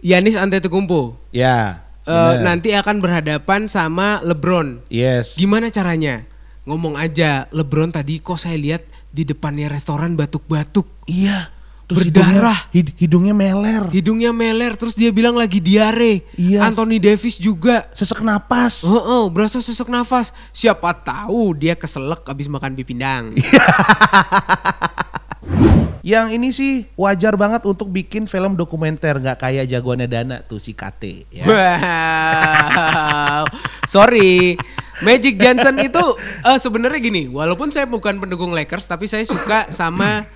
Yanis 0.00 0.34
Antetokounmpo 0.34 1.20
Ya. 1.30 1.84
Bener. 2.10 2.42
nanti 2.42 2.74
akan 2.74 2.96
berhadapan 2.98 3.70
sama 3.70 4.18
LeBron. 4.20 4.82
Yes. 4.90 5.38
Gimana 5.38 5.70
caranya? 5.70 6.26
Ngomong 6.66 6.98
aja, 6.98 7.46
LeBron 7.50 7.90
tadi 7.90 8.18
kok 8.18 8.36
saya 8.36 8.58
lihat 8.58 8.84
di 9.10 9.24
depannya 9.24 9.70
restoran 9.70 10.14
batuk-batuk. 10.14 10.86
Iya. 11.06 11.50
Berdarah. 11.90 12.70
hidungnya, 12.70 12.70
hid- 12.70 12.94
hidungnya 13.02 13.34
meler. 13.34 13.82
Hidungnya 13.90 14.30
meler, 14.30 14.78
terus 14.78 14.94
dia 14.94 15.10
bilang 15.10 15.34
lagi 15.34 15.58
diare. 15.58 16.22
Iya. 16.38 16.62
Anthony 16.70 17.02
Davis 17.02 17.34
juga. 17.34 17.90
Sesek 17.98 18.22
napas. 18.22 18.86
Oh, 18.86 18.94
oh, 18.94 19.24
berasa 19.26 19.58
sesak 19.58 19.90
nafas. 19.90 20.30
Siapa 20.54 20.94
tahu 20.94 21.58
dia 21.58 21.74
keselak 21.74 22.22
abis 22.22 22.46
makan 22.46 22.78
mie 22.78 22.86
pindang. 22.86 23.34
Yang 26.00 26.26
ini 26.32 26.48
sih 26.50 26.72
wajar 26.96 27.36
banget 27.36 27.60
untuk 27.68 27.92
bikin 27.92 28.24
film 28.24 28.56
dokumenter 28.56 29.20
nggak 29.20 29.36
kayak 29.36 29.68
jagoannya 29.68 30.08
Dana 30.08 30.36
tuh 30.40 30.56
si 30.56 30.72
KT 30.72 31.28
ya. 31.28 31.44
Wow. 31.44 33.44
Sorry. 33.84 34.56
Magic 35.00 35.40
Johnson 35.40 35.80
itu 35.80 36.04
eh, 36.44 36.58
sebenarnya 36.60 37.00
gini, 37.00 37.24
walaupun 37.28 37.72
saya 37.72 37.88
bukan 37.88 38.20
pendukung 38.20 38.52
Lakers 38.52 38.84
tapi 38.84 39.08
saya 39.08 39.24
suka 39.24 39.72
sama 39.72 40.28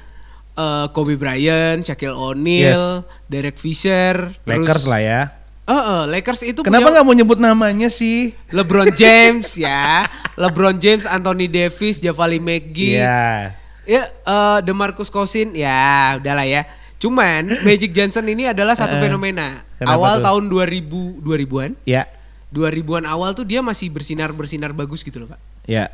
eh, 0.57 0.87
Kobe 0.93 1.21
Bryant, 1.21 1.85
Shaquille 1.85 2.17
O'Neal, 2.17 3.05
Derek 3.29 3.61
Fisher, 3.61 4.33
Lakers 4.49 4.85
lah 4.89 5.01
ya. 5.01 5.21
Eh, 5.65 5.73
eh, 5.73 6.03
Lakers 6.13 6.45
itu 6.45 6.61
Kenapa 6.61 6.93
nggak 6.93 7.05
mau 7.09 7.17
nyebut 7.17 7.41
namanya 7.41 7.89
sih? 7.89 8.37
LeBron 8.53 8.93
James 9.01 9.49
ya. 9.57 10.05
LeBron 10.37 10.77
James, 10.77 11.09
Anthony 11.09 11.49
Davis, 11.49 12.05
Javali 12.05 12.37
McGee. 12.37 13.01
Iya. 13.01 13.57
Ya, 13.85 14.09
eh 14.09 14.59
DeMarcus 14.65 15.13
Cousins 15.13 15.53
ya 15.53 16.17
udahlah 16.21 16.47
ya. 16.49 16.65
Cuman 16.99 17.61
Magic 17.67 17.93
Johnson 17.93 18.25
ini 18.25 18.49
adalah 18.49 18.73
satu 18.73 18.97
fenomena. 18.97 19.61
Kenapa 19.77 20.01
Awal 20.01 20.15
tuh? 20.21 20.25
tahun 20.25 20.43
2000 20.49 21.21
2000-an. 21.21 21.73
Ya. 21.85 22.09
2000-an 22.55 23.05
awal 23.05 23.35
tuh 23.35 23.43
dia 23.43 23.61
masih 23.61 23.91
bersinar-bersinar 23.91 24.71
bagus 24.71 25.03
gitu 25.03 25.19
loh, 25.21 25.35
Pak. 25.35 25.41
Ya. 25.67 25.91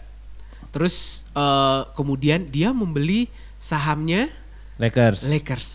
Terus 0.70 1.26
eh, 1.34 1.80
kemudian 1.96 2.46
dia 2.46 2.70
membeli 2.70 3.26
sahamnya 3.58 4.30
Lakers. 4.80 5.28
Lakers. 5.28 5.68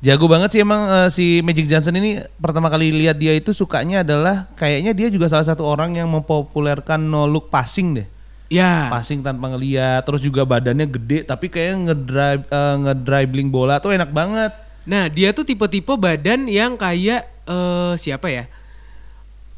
Jago 0.00 0.26
banget 0.32 0.56
sih 0.56 0.60
emang 0.60 0.90
eh, 0.90 1.08
si 1.08 1.40
Magic 1.40 1.70
Johnson 1.70 1.96
ini 1.96 2.20
pertama 2.40 2.68
kali 2.68 2.92
lihat 2.92 3.16
dia 3.16 3.32
itu 3.32 3.54
sukanya 3.56 4.04
adalah 4.04 4.50
kayaknya 4.58 4.92
dia 4.92 5.08
juga 5.08 5.28
salah 5.32 5.44
satu 5.44 5.64
orang 5.64 5.96
yang 5.96 6.10
mempopulerkan 6.10 7.00
no 7.00 7.24
look 7.24 7.48
passing 7.48 7.96
deh. 7.96 8.08
Ya. 8.50 8.90
Passing 8.90 9.22
tanpa 9.22 9.46
ngeliat, 9.46 10.02
terus 10.02 10.18
juga 10.18 10.42
badannya 10.42 10.90
gede 10.90 11.22
tapi 11.22 11.46
kayak 11.46 11.86
ngedrive 11.86 12.42
eh, 12.44 12.76
ngedribbling 12.82 13.48
bola 13.48 13.78
tuh 13.78 13.94
enak 13.94 14.10
banget. 14.10 14.50
Nah, 14.84 15.06
dia 15.06 15.30
tuh 15.30 15.46
tipe-tipe 15.46 15.94
badan 15.94 16.50
yang 16.50 16.74
kayak 16.74 17.30
eh 17.46 17.92
siapa 17.94 18.26
ya? 18.26 18.50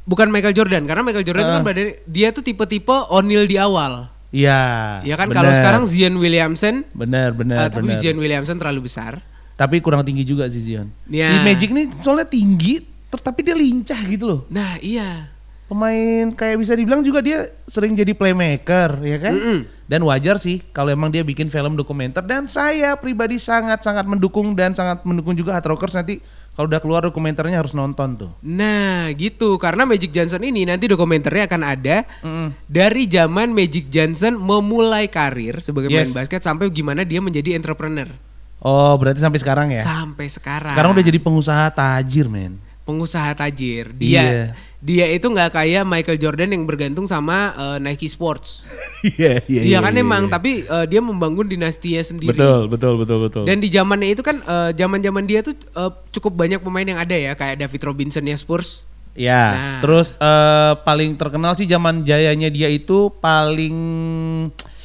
Bukan 0.04 0.28
Michael 0.28 0.52
Jordan 0.52 0.84
karena 0.84 1.00
Michael 1.00 1.24
Jordan 1.24 1.42
itu 1.42 1.54
kan 1.54 1.62
Eh. 1.62 1.68
badan 1.72 1.86
dia 2.04 2.28
tuh 2.30 2.44
tipe-tipe 2.44 2.92
O'Neal 3.08 3.48
di 3.48 3.56
awal. 3.56 4.12
Iya. 4.28 5.00
Ya 5.08 5.14
kan 5.16 5.32
kalau 5.32 5.52
sekarang 5.52 5.88
Zion 5.88 6.20
Williamson 6.20 6.84
bener 6.92 7.32
bener 7.32 7.64
eh, 7.64 7.68
tapi 7.72 7.96
bener. 7.96 8.00
Zion 8.00 8.20
Williamson 8.20 8.60
terlalu 8.60 8.92
besar. 8.92 9.24
Tapi 9.56 9.80
kurang 9.80 10.04
tinggi 10.04 10.24
juga 10.24 10.52
sih 10.52 10.60
Zion. 10.60 10.92
Ya. 11.08 11.32
Si 11.32 11.38
Magic 11.40 11.70
nih 11.72 11.86
soalnya 11.96 12.28
tinggi, 12.28 12.84
tapi 13.08 13.40
dia 13.40 13.56
lincah 13.56 14.00
gitu 14.04 14.24
loh. 14.28 14.40
Nah, 14.52 14.76
iya. 14.84 15.31
Pemain 15.72 16.28
kayak 16.36 16.60
bisa 16.60 16.76
dibilang 16.76 17.00
juga 17.00 17.24
dia 17.24 17.48
sering 17.64 17.96
jadi 17.96 18.12
playmaker, 18.12 19.00
ya 19.00 19.16
kan? 19.16 19.32
Mm-mm. 19.32 19.58
Dan 19.88 20.04
wajar 20.04 20.36
sih 20.36 20.60
kalau 20.68 20.92
emang 20.92 21.08
dia 21.08 21.24
bikin 21.24 21.48
film 21.48 21.80
dokumenter 21.80 22.20
dan 22.20 22.44
saya 22.44 22.92
pribadi 23.00 23.40
sangat-sangat 23.40 24.04
mendukung 24.04 24.52
dan 24.52 24.76
sangat 24.76 25.00
mendukung 25.08 25.32
juga 25.32 25.56
Hard 25.56 25.72
Rockers 25.72 25.96
nanti 25.96 26.20
kalau 26.52 26.68
udah 26.68 26.80
keluar 26.80 27.00
dokumenternya 27.00 27.64
harus 27.64 27.72
nonton 27.72 28.20
tuh. 28.20 28.30
Nah, 28.44 29.08
gitu. 29.16 29.56
Karena 29.56 29.88
Magic 29.88 30.12
Johnson 30.12 30.44
ini 30.44 30.68
nanti 30.68 30.84
dokumenternya 30.84 31.48
akan 31.48 31.62
ada 31.64 32.04
Mm-mm. 32.20 32.52
dari 32.68 33.08
zaman 33.08 33.56
Magic 33.56 33.88
Johnson 33.88 34.36
memulai 34.36 35.08
karir 35.08 35.56
sebagai 35.64 35.88
Yes. 35.88 36.12
pemain 36.12 36.24
basket 36.24 36.44
sampai 36.44 36.68
gimana 36.68 37.00
dia 37.08 37.24
menjadi 37.24 37.56
entrepreneur. 37.56 38.12
Oh, 38.60 38.94
berarti 39.00 39.24
sampai 39.24 39.40
sekarang 39.40 39.72
ya? 39.72 39.80
Sampai 39.80 40.28
sekarang. 40.28 40.76
Sekarang 40.76 40.92
udah 40.92 41.04
jadi 41.04 41.18
pengusaha 41.18 41.66
tajir, 41.72 42.28
men. 42.28 42.60
Pengusaha 42.82 43.30
tajir. 43.32 43.90
Dia 43.92 44.10
Iya. 44.22 44.44
dia 44.78 45.06
itu 45.08 45.24
nggak 45.24 45.50
kayak 45.52 45.82
Michael 45.82 46.18
Jordan 46.18 46.50
yang 46.50 46.64
bergantung 46.64 47.06
sama 47.06 47.50
eh, 47.52 47.78
Nike 47.78 48.06
Sports. 48.06 48.62
Iya, 49.02 49.42
iya. 49.46 49.62
Iya 49.66 49.78
kan 49.80 49.94
emang, 49.94 50.26
tapi 50.26 50.62
eh, 50.62 50.86
dia 50.86 50.98
membangun 50.98 51.42
dinastinya 51.44 51.98
sendiri. 52.00 52.30
Betul, 52.32 52.66
betul, 52.66 52.94
betul, 52.96 53.18
betul. 53.20 53.42
Dan 53.42 53.58
di 53.58 53.66
zamannya 53.66 54.10
itu 54.10 54.22
kan 54.22 54.38
eh, 54.38 54.70
zaman-zaman 54.72 55.24
dia 55.24 55.42
tuh 55.42 55.54
eh, 55.54 55.90
cukup 56.10 56.34
banyak 56.36 56.58
pemain 56.58 56.86
yang 56.86 56.96
ada 56.96 57.12
ya 57.12 57.32
kayak 57.32 57.58
David 57.58 57.82
Robinson 57.82 58.22
ya 58.22 58.34
Spurs. 58.34 58.86
Ya, 59.12 59.42
Nah. 59.52 59.80
terus 59.80 60.16
eh, 60.16 60.72
paling 60.80 61.14
terkenal 61.14 61.52
sih 61.52 61.66
zaman 61.66 62.00
jayanya 62.00 62.48
dia 62.48 62.66
itu 62.66 63.12
paling 63.12 63.76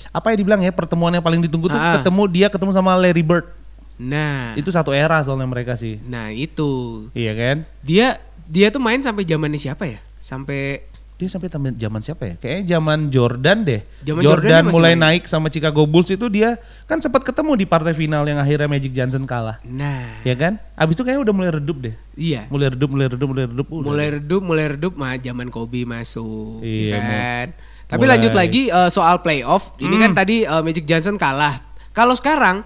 apa 0.10 0.34
ya 0.34 0.36
dibilang 0.36 0.60
ya 0.60 0.72
pertemuan 0.72 1.12
yang 1.12 1.22
paling 1.22 1.40
ditunggu 1.40 1.70
tuh 1.70 1.78
Ah. 1.78 2.00
ketemu 2.00 2.24
dia 2.28 2.48
ketemu 2.48 2.72
sama 2.72 2.96
Larry 2.96 3.22
Bird. 3.22 3.46
Nah, 3.98 4.54
Itu 4.54 4.70
satu 4.70 4.94
era 4.94 5.18
soalnya 5.22 5.46
mereka 5.46 5.74
sih. 5.74 5.98
nah 6.04 6.30
itu 6.30 7.10
Iya 7.12 7.34
kan? 7.34 7.58
dia 7.82 8.22
dia 8.46 8.70
tuh 8.70 8.78
main 8.78 9.02
sampai 9.02 9.24
zamannya 9.24 9.58
siapa 9.58 9.86
ya? 9.86 9.98
Sampai 10.18 10.86
Dia 11.18 11.26
sampai 11.26 11.50
zaman 11.50 11.98
siapa 12.00 12.24
ya? 12.24 12.36
Kayaknya 12.38 12.78
zaman 12.78 13.10
Jordan 13.10 13.66
deh. 13.66 13.82
Zaman 14.06 14.22
Jordan, 14.22 14.54
Jordan 14.54 14.64
mulai 14.70 14.94
main. 14.94 15.18
naik 15.18 15.26
sama 15.26 15.50
Chicago 15.50 15.82
Bulls 15.84 16.08
itu 16.08 16.30
dia 16.30 16.56
kan 16.86 17.02
sempat 17.02 17.26
ketemu 17.26 17.58
di 17.58 17.66
partai 17.66 17.92
final 17.92 18.22
yang 18.22 18.38
akhirnya 18.38 18.70
Magic 18.70 18.94
Johnson 18.94 19.26
kalah. 19.26 19.58
nah 19.64 20.22
Ya 20.22 20.38
kan? 20.38 20.62
Abis 20.74 20.94
itu 20.94 21.02
kayaknya 21.02 21.26
udah 21.26 21.34
mulai 21.34 21.52
redup 21.52 21.78
deh. 21.82 21.98
iya 22.14 22.46
Mulai 22.48 22.70
redup, 22.70 22.90
mulai 22.92 23.10
redup, 23.10 23.28
mulai 23.28 23.46
redup. 23.46 23.66
udah. 23.68 23.82
mulai 23.84 24.08
redup 24.14 24.42
mulai 24.42 24.66
redup 24.70 24.94
mah 24.94 25.18
zaman 25.18 25.50
Kobe 25.50 25.82
masuk 25.84 26.62
Iya, 26.62 26.86
ya 26.88 27.00
kan 27.02 27.48
tapi 27.88 28.04
mulai. 28.04 28.12
lanjut 28.14 28.34
lagi 28.36 28.62
eh, 28.70 28.90
soal 28.92 29.18
playoff 29.18 29.74
ini 29.80 29.98
kan 29.98 30.14
tadi 30.14 30.46
eh, 30.46 30.62
Magic 30.62 30.86
Johnson 30.86 31.18
kalah 31.18 31.66
kalau 31.92 32.14
sekarang 32.14 32.62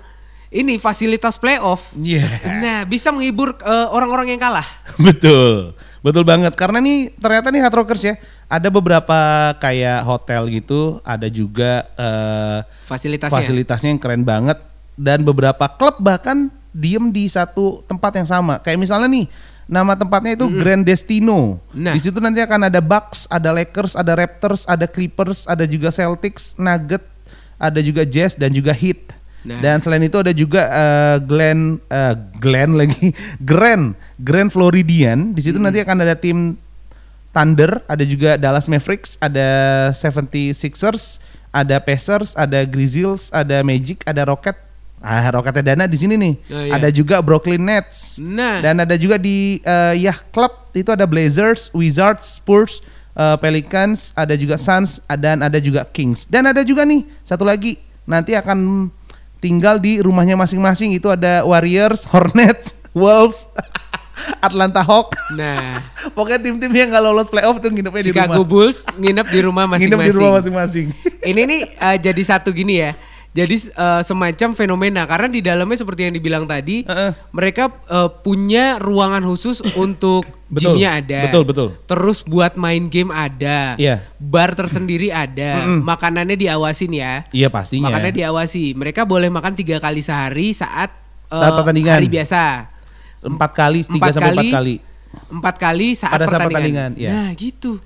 ini 0.51 0.75
fasilitas 0.75 1.39
playoff 1.39 1.95
Iya. 1.95 2.27
nah 2.59 2.77
bisa 2.83 3.09
menghibur 3.09 3.55
eh, 3.57 3.87
orang-orang 3.89 4.35
yang 4.35 4.41
kalah 4.41 4.67
Betul, 4.99 5.73
betul 6.01 6.21
banget. 6.21 6.53
Karena 6.53 6.77
nih 6.77 7.15
ternyata 7.15 7.47
nih 7.49 7.61
Hard 7.63 7.73
Rockers 7.73 8.03
ya, 8.03 8.13
ada 8.45 8.67
beberapa 8.67 9.17
kayak 9.57 10.03
hotel 10.03 10.45
gitu, 10.51 10.99
ada 11.01 11.25
juga 11.25 11.87
eh, 11.95 12.59
fasilitasnya 12.85 13.33
fasilitasnya 13.33 13.89
yang 13.95 14.01
keren 14.01 14.21
banget 14.21 14.59
dan 14.93 15.23
beberapa 15.23 15.65
klub 15.71 15.97
bahkan 15.97 16.51
diem 16.69 17.09
di 17.09 17.25
satu 17.25 17.81
tempat 17.87 18.19
yang 18.19 18.27
sama. 18.27 18.59
Kayak 18.59 18.79
misalnya 18.83 19.07
nih, 19.09 19.25
nama 19.65 19.95
tempatnya 19.95 20.35
itu 20.35 20.45
Grand 20.51 20.83
Destino. 20.83 21.57
Nah. 21.71 21.95
Di 21.95 21.99
situ 22.03 22.19
nanti 22.19 22.43
akan 22.43 22.67
ada 22.67 22.83
Bucks, 22.83 23.25
ada 23.31 23.49
Lakers, 23.55 23.95
ada 23.95 24.13
Raptors, 24.13 24.67
ada 24.67 24.85
Clippers, 24.85 25.47
ada 25.47 25.63
juga 25.63 25.89
Celtics, 25.89 26.59
Nugget, 26.59 27.03
ada 27.57 27.79
juga 27.79 28.03
Jazz 28.03 28.35
dan 28.35 28.51
juga 28.51 28.75
Heat. 28.75 29.15
Nah. 29.41 29.57
Dan 29.57 29.81
selain 29.81 30.05
itu 30.05 30.17
ada 30.21 30.29
juga 30.33 30.69
eh, 30.69 31.17
Glen 31.25 31.81
eh, 31.89 32.15
Glen 32.37 32.77
lagi 32.77 33.09
Grand 33.49 33.97
Grand 34.21 34.49
Floridian. 34.53 35.33
Di 35.33 35.41
situ 35.41 35.57
nanti 35.57 35.81
akan 35.81 35.97
ada 36.05 36.13
tim 36.13 36.57
Thunder, 37.31 37.79
ada 37.87 38.03
juga 38.03 38.35
Dallas 38.35 38.67
Mavericks, 38.67 39.15
ada 39.23 39.47
76ers, 39.95 41.23
ada 41.55 41.79
Pacers, 41.79 42.35
ada 42.35 42.67
Grizzlies, 42.67 43.31
ada 43.31 43.63
Magic, 43.63 44.03
ada 44.03 44.27
Rocket. 44.27 44.55
Ah, 45.01 45.25
Rocketnya 45.33 45.73
Dana 45.73 45.89
di 45.89 45.97
sini 45.97 46.13
nih. 46.13 46.33
Oh, 46.53 46.61
iya. 46.61 46.77
Ada 46.77 46.93
juga 46.93 47.25
Brooklyn 47.25 47.65
Nets. 47.65 48.21
Nah. 48.21 48.61
Dan 48.61 48.85
ada 48.85 48.93
juga 48.93 49.17
di 49.17 49.57
eh, 49.65 49.93
Yah 50.05 50.19
Club 50.29 50.53
itu 50.77 50.93
ada 50.93 51.09
Blazers, 51.09 51.73
Wizards, 51.73 52.37
Spurs, 52.37 52.85
eh, 53.17 53.37
Pelicans, 53.41 54.13
ada 54.13 54.37
juga 54.37 54.61
Suns, 54.61 55.01
dan 55.17 55.41
ada 55.41 55.57
juga 55.57 55.89
Kings. 55.89 56.29
Dan 56.29 56.45
ada 56.45 56.61
juga 56.61 56.85
nih 56.85 57.01
satu 57.25 57.41
lagi 57.41 57.81
nanti 58.05 58.37
akan 58.37 58.91
tinggal 59.41 59.81
di 59.81 59.99
rumahnya 59.99 60.37
masing-masing 60.37 60.93
itu 60.93 61.09
ada 61.09 61.41
Warriors, 61.43 62.05
Hornets, 62.07 62.77
Wolves, 62.95 63.49
Atlanta 64.47 64.85
Hawks. 64.85 65.17
nah 65.33 65.81
Pokoknya 66.15 66.39
tim-tim 66.39 66.69
yang 66.69 66.93
nggak 66.93 67.03
lolos 67.03 67.27
playoff 67.27 67.57
tuh 67.57 67.73
nginepnya 67.73 68.05
di 68.05 68.09
Chicago 68.13 68.45
rumah. 68.45 68.47
Bulls 68.47 68.85
nginep 68.95 69.27
di 69.27 69.39
rumah 69.41 69.65
Nginep 69.65 69.99
di 69.99 70.11
rumah 70.13 70.31
masing-masing 70.37 70.53
masing-masing. 70.53 70.87
ini 71.25 71.41
nih 71.49 71.61
eh, 71.73 71.97
jadi 71.97 72.21
satu 72.21 72.53
gini 72.53 72.79
ya. 72.85 72.93
Jadi 73.31 73.55
eh, 73.71 74.01
semacam 74.03 74.49
fenomena 74.51 75.07
karena 75.07 75.31
di 75.31 75.39
dalamnya 75.39 75.79
seperti 75.79 76.03
yang 76.03 76.13
dibilang 76.13 76.43
tadi, 76.43 76.83
Heeh. 76.83 77.15
mereka 77.31 77.71
eh, 77.87 78.09
punya 78.19 78.75
ruangan 78.75 79.23
khusus 79.23 79.63
untuk 79.79 80.27
Betul, 80.51 80.75
gymnya 80.75 80.99
ada. 80.99 81.31
betul, 81.31 81.43
betul. 81.47 81.67
Terus 81.87 82.27
buat 82.27 82.59
main 82.59 82.91
game 82.91 83.07
ada. 83.07 83.79
Iya. 83.79 84.03
Bar 84.19 84.51
tersendiri 84.51 85.15
ada. 85.15 85.63
Makanannya 85.63 86.35
diawasin 86.35 86.91
ya. 86.91 87.23
Iya 87.31 87.47
pastinya. 87.47 87.87
Makannya 87.87 88.11
diawasi. 88.11 88.75
Mereka 88.75 89.07
boleh 89.07 89.31
makan 89.31 89.55
tiga 89.55 89.79
kali 89.79 90.03
sehari 90.03 90.51
saat 90.51 90.91
eh, 91.31 91.39
Saat 91.39 91.55
pertandingan. 91.55 92.03
hari 92.03 92.11
biasa. 92.11 92.67
empat 93.21 93.51
kali, 93.53 93.79
tiga 93.85 94.11
Empat 94.11 94.15
sampai 94.17 94.33
empat 94.33 94.51
kali. 94.51 94.75
Empat 95.31 95.55
kali 95.55 95.87
saat 95.93 96.15
Pada 96.19 96.25
saat 96.27 96.41
pertandingan. 96.41 96.91
pertandingan, 96.91 96.91
iya. 96.99 97.09
Nah 97.15 97.29
gitu. 97.37 97.79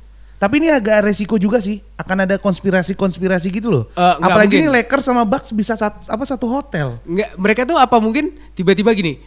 Tapi 0.45 0.61
ini 0.61 0.69
agak 0.69 1.01
resiko 1.03 1.35
juga 1.35 1.57
sih. 1.57 1.81
Akan 1.95 2.21
ada 2.21 2.37
konspirasi-konspirasi 2.37 3.49
gitu 3.49 3.67
loh. 3.67 3.83
Nggak 3.91 4.21
Apalagi 4.21 4.45
mungkin. 4.53 4.61
ini 4.61 4.75
Lakers 4.77 5.01
sama 5.03 5.25
Bucks 5.25 5.49
bisa 5.49 5.73
sat- 5.73 6.05
apa 6.05 6.21
satu 6.21 6.45
hotel. 6.45 7.01
Nggak, 7.01 7.29
mereka 7.35 7.61
tuh 7.65 7.75
apa 7.75 7.97
mungkin 7.97 8.29
tiba-tiba 8.53 8.93
gini. 8.93 9.17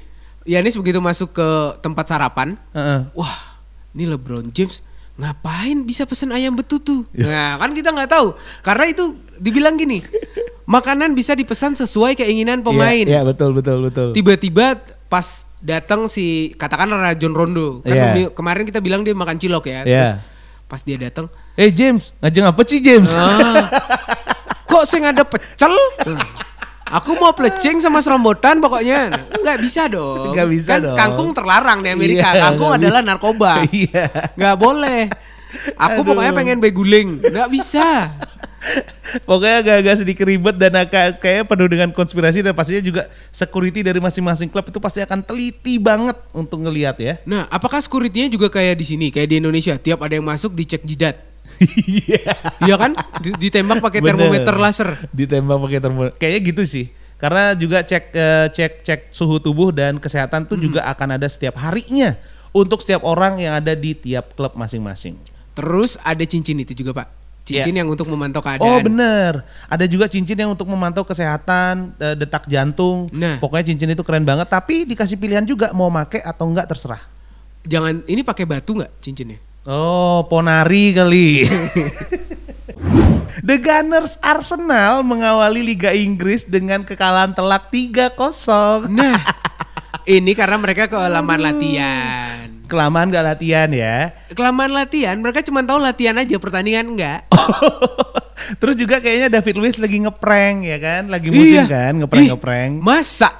Yanis 0.44 0.78
begitu 0.78 0.96
masuk 0.96 1.34
ke 1.34 1.48
tempat 1.78 2.06
sarapan, 2.06 2.54
Heeh. 2.70 3.10
wah, 3.12 3.58
ini 3.90 4.06
LeBron 4.06 4.48
James 4.48 4.80
ngapain 5.14 5.82
bisa 5.82 6.06
pesen 6.06 6.30
ayam 6.30 6.54
betutu? 6.54 7.02
Nah, 7.10 7.58
kan 7.58 7.74
kita 7.74 7.90
nggak 7.90 8.08
tahu. 8.08 8.32
Karena 8.62 8.86
itu 8.86 9.12
dibilang 9.36 9.74
gini, 9.74 9.98
makanan 10.64 11.12
bisa 11.12 11.34
dipesan 11.34 11.74
sesuai 11.74 12.14
keinginan 12.14 12.62
pemain. 12.62 13.02
Iya, 13.02 13.20
iya, 13.20 13.20
betul 13.22 13.52
betul 13.52 13.82
betul. 13.82 14.14
Tiba-tiba 14.14 14.78
pas 15.06 15.26
datang 15.58 16.06
si 16.06 16.54
katakanlah 16.54 17.02
Rajon 17.02 17.34
Rondo, 17.34 17.68
kan 17.82 17.90
Iya. 17.90 18.08
di- 18.14 18.30
kemarin 18.30 18.62
kita 18.62 18.78
bilang 18.78 19.02
dia 19.02 19.12
makan 19.12 19.36
cilok 19.36 19.66
ya. 19.66 19.82
Iya. 19.82 19.84
Terus 19.84 20.12
pas 20.68 20.84
dia 20.84 21.00
datang, 21.00 21.26
Eh 21.56 21.72
James, 21.72 22.12
ngajeng 22.20 22.46
apa 22.46 22.60
sih 22.68 22.78
James? 22.78 23.10
ah, 23.16 23.66
kok 24.68 24.84
saya 24.84 25.10
ada 25.10 25.24
pecel? 25.24 25.72
Aku 26.88 27.20
mau 27.20 27.36
plecing 27.36 27.84
sama 27.84 28.00
serombotan 28.00 28.64
pokoknya. 28.64 29.12
Nggak 29.44 29.58
bisa 29.60 29.92
dong. 29.92 30.32
Nggak 30.32 30.48
bisa 30.48 30.72
kan 30.76 30.80
dong. 30.80 30.96
Kangkung 30.96 31.30
terlarang 31.36 31.84
di 31.84 31.88
Amerika. 31.92 32.32
Iya, 32.32 32.48
kangkung 32.48 32.70
adalah 32.72 33.00
bisa. 33.04 33.08
narkoba. 33.12 33.52
Iya. 33.68 34.04
Nggak 34.36 34.56
boleh. 34.56 35.00
Aku 35.76 36.00
Aduh. 36.00 36.08
pokoknya 36.12 36.32
pengen 36.32 36.58
beguling. 36.60 37.08
Nggak 37.20 37.48
bisa. 37.52 38.12
Pokoknya 39.24 39.64
agak-agak 39.64 39.94
sedikit 40.04 40.24
ribet 40.28 40.56
dan 40.60 40.74
agak 40.76 41.22
kayak 41.22 41.48
penuh 41.48 41.68
dengan 41.70 41.88
konspirasi 41.94 42.44
dan 42.44 42.52
pastinya 42.52 42.82
juga 42.84 43.02
security 43.32 43.80
dari 43.80 44.02
masing-masing 44.02 44.52
klub 44.52 44.68
itu 44.68 44.76
pasti 44.76 45.00
akan 45.00 45.24
teliti 45.24 45.80
banget 45.80 46.18
untuk 46.34 46.60
ngelihat 46.60 46.96
ya. 47.00 47.14
Nah, 47.30 47.46
apakah 47.48 47.78
security-nya 47.78 48.28
juga 48.28 48.48
kayak 48.48 48.76
di 48.76 48.84
sini, 48.84 49.06
kayak 49.12 49.28
di 49.30 49.36
Indonesia? 49.40 49.76
Tiap 49.76 50.00
ada 50.00 50.16
yang 50.16 50.26
masuk 50.26 50.52
dicek 50.52 50.82
jidat. 50.82 51.16
Iya. 51.58 52.28
Iya 52.60 52.76
kan? 52.76 52.92
Di- 53.24 53.36
Ditembak 53.48 53.80
pakai 53.80 54.00
termometer 54.04 54.54
laser. 54.56 54.90
Ditembak 55.10 55.56
pakai 55.60 55.78
termometer. 55.80 56.14
Kayaknya 56.20 56.40
gitu 56.44 56.62
sih. 56.68 56.86
Karena 57.18 57.50
juga 57.58 57.82
cek 57.82 58.04
eh, 58.14 58.46
cek 58.52 58.72
cek 58.86 59.00
suhu 59.10 59.42
tubuh 59.42 59.74
dan 59.74 59.98
kesehatan 59.98 60.46
tuh 60.46 60.54
juga 60.54 60.86
akan 60.86 61.18
ada 61.18 61.26
setiap 61.26 61.58
harinya 61.58 62.14
untuk 62.54 62.78
setiap 62.78 63.02
orang 63.02 63.42
yang 63.42 63.58
ada 63.58 63.74
di 63.74 63.92
tiap 63.92 64.38
klub 64.38 64.54
masing-masing. 64.54 65.18
Terus 65.58 65.98
ada 66.06 66.22
cincin 66.22 66.62
itu 66.62 66.78
juga, 66.78 67.02
Pak. 67.02 67.17
Cincin 67.48 67.80
yang 67.80 67.88
untuk 67.88 68.04
memantau 68.12 68.44
keadaan. 68.44 68.68
Iya. 68.68 68.76
Oh 68.76 68.78
bener, 68.84 69.32
ada 69.64 69.84
juga 69.88 70.04
cincin 70.04 70.36
yang 70.36 70.52
untuk 70.52 70.68
memantau 70.68 71.08
kesehatan, 71.08 71.96
eh, 71.96 72.12
detak 72.12 72.44
jantung. 72.44 73.08
Nah. 73.08 73.40
Pokoknya 73.40 73.72
cincin 73.72 73.96
itu 73.96 74.04
keren 74.04 74.28
banget. 74.28 74.52
Tapi 74.52 74.84
dikasih 74.84 75.16
pilihan 75.16 75.48
juga 75.48 75.72
mau 75.72 75.88
make 75.88 76.20
atau 76.20 76.44
enggak 76.44 76.68
terserah. 76.68 77.00
Jangan 77.64 78.04
ini 78.04 78.20
pakai 78.20 78.44
batu 78.44 78.76
nggak 78.76 78.92
cincinnya? 79.00 79.40
Oh, 79.68 80.24
Ponari 80.28 80.92
kali. 80.92 81.44
The 83.48 83.56
Gunners 83.60 84.18
Arsenal 84.20 85.06
mengawali 85.06 85.62
Liga 85.62 85.94
Inggris 85.94 86.44
dengan 86.44 86.82
kekalahan 86.82 87.32
telak 87.32 87.70
3-0. 87.70 88.90
Nah, 88.90 89.20
ini 90.04 90.32
karena 90.34 90.56
mereka 90.58 90.90
kelamaan 90.90 91.40
latihan. 91.40 92.27
Kelamaan 92.68 93.08
gak 93.08 93.24
latihan 93.24 93.68
ya. 93.72 94.12
Kelamaan 94.36 94.76
latihan, 94.76 95.16
mereka 95.16 95.40
cuma 95.40 95.64
tahu 95.64 95.80
latihan 95.80 96.20
aja, 96.20 96.36
pertandingan 96.36 96.94
enggak. 96.94 97.24
Terus 98.60 98.76
juga 98.76 99.00
kayaknya 99.00 99.40
David 99.40 99.56
Luiz 99.56 99.76
lagi 99.80 99.98
ngeprank 100.04 100.68
ya 100.68 100.78
kan, 100.78 101.02
lagi 101.08 101.28
musim 101.32 101.64
kan, 101.64 101.92
ngeprank 101.96 102.24
Ih, 102.28 102.30
ngeprank. 102.36 102.72
Masa? 102.84 103.32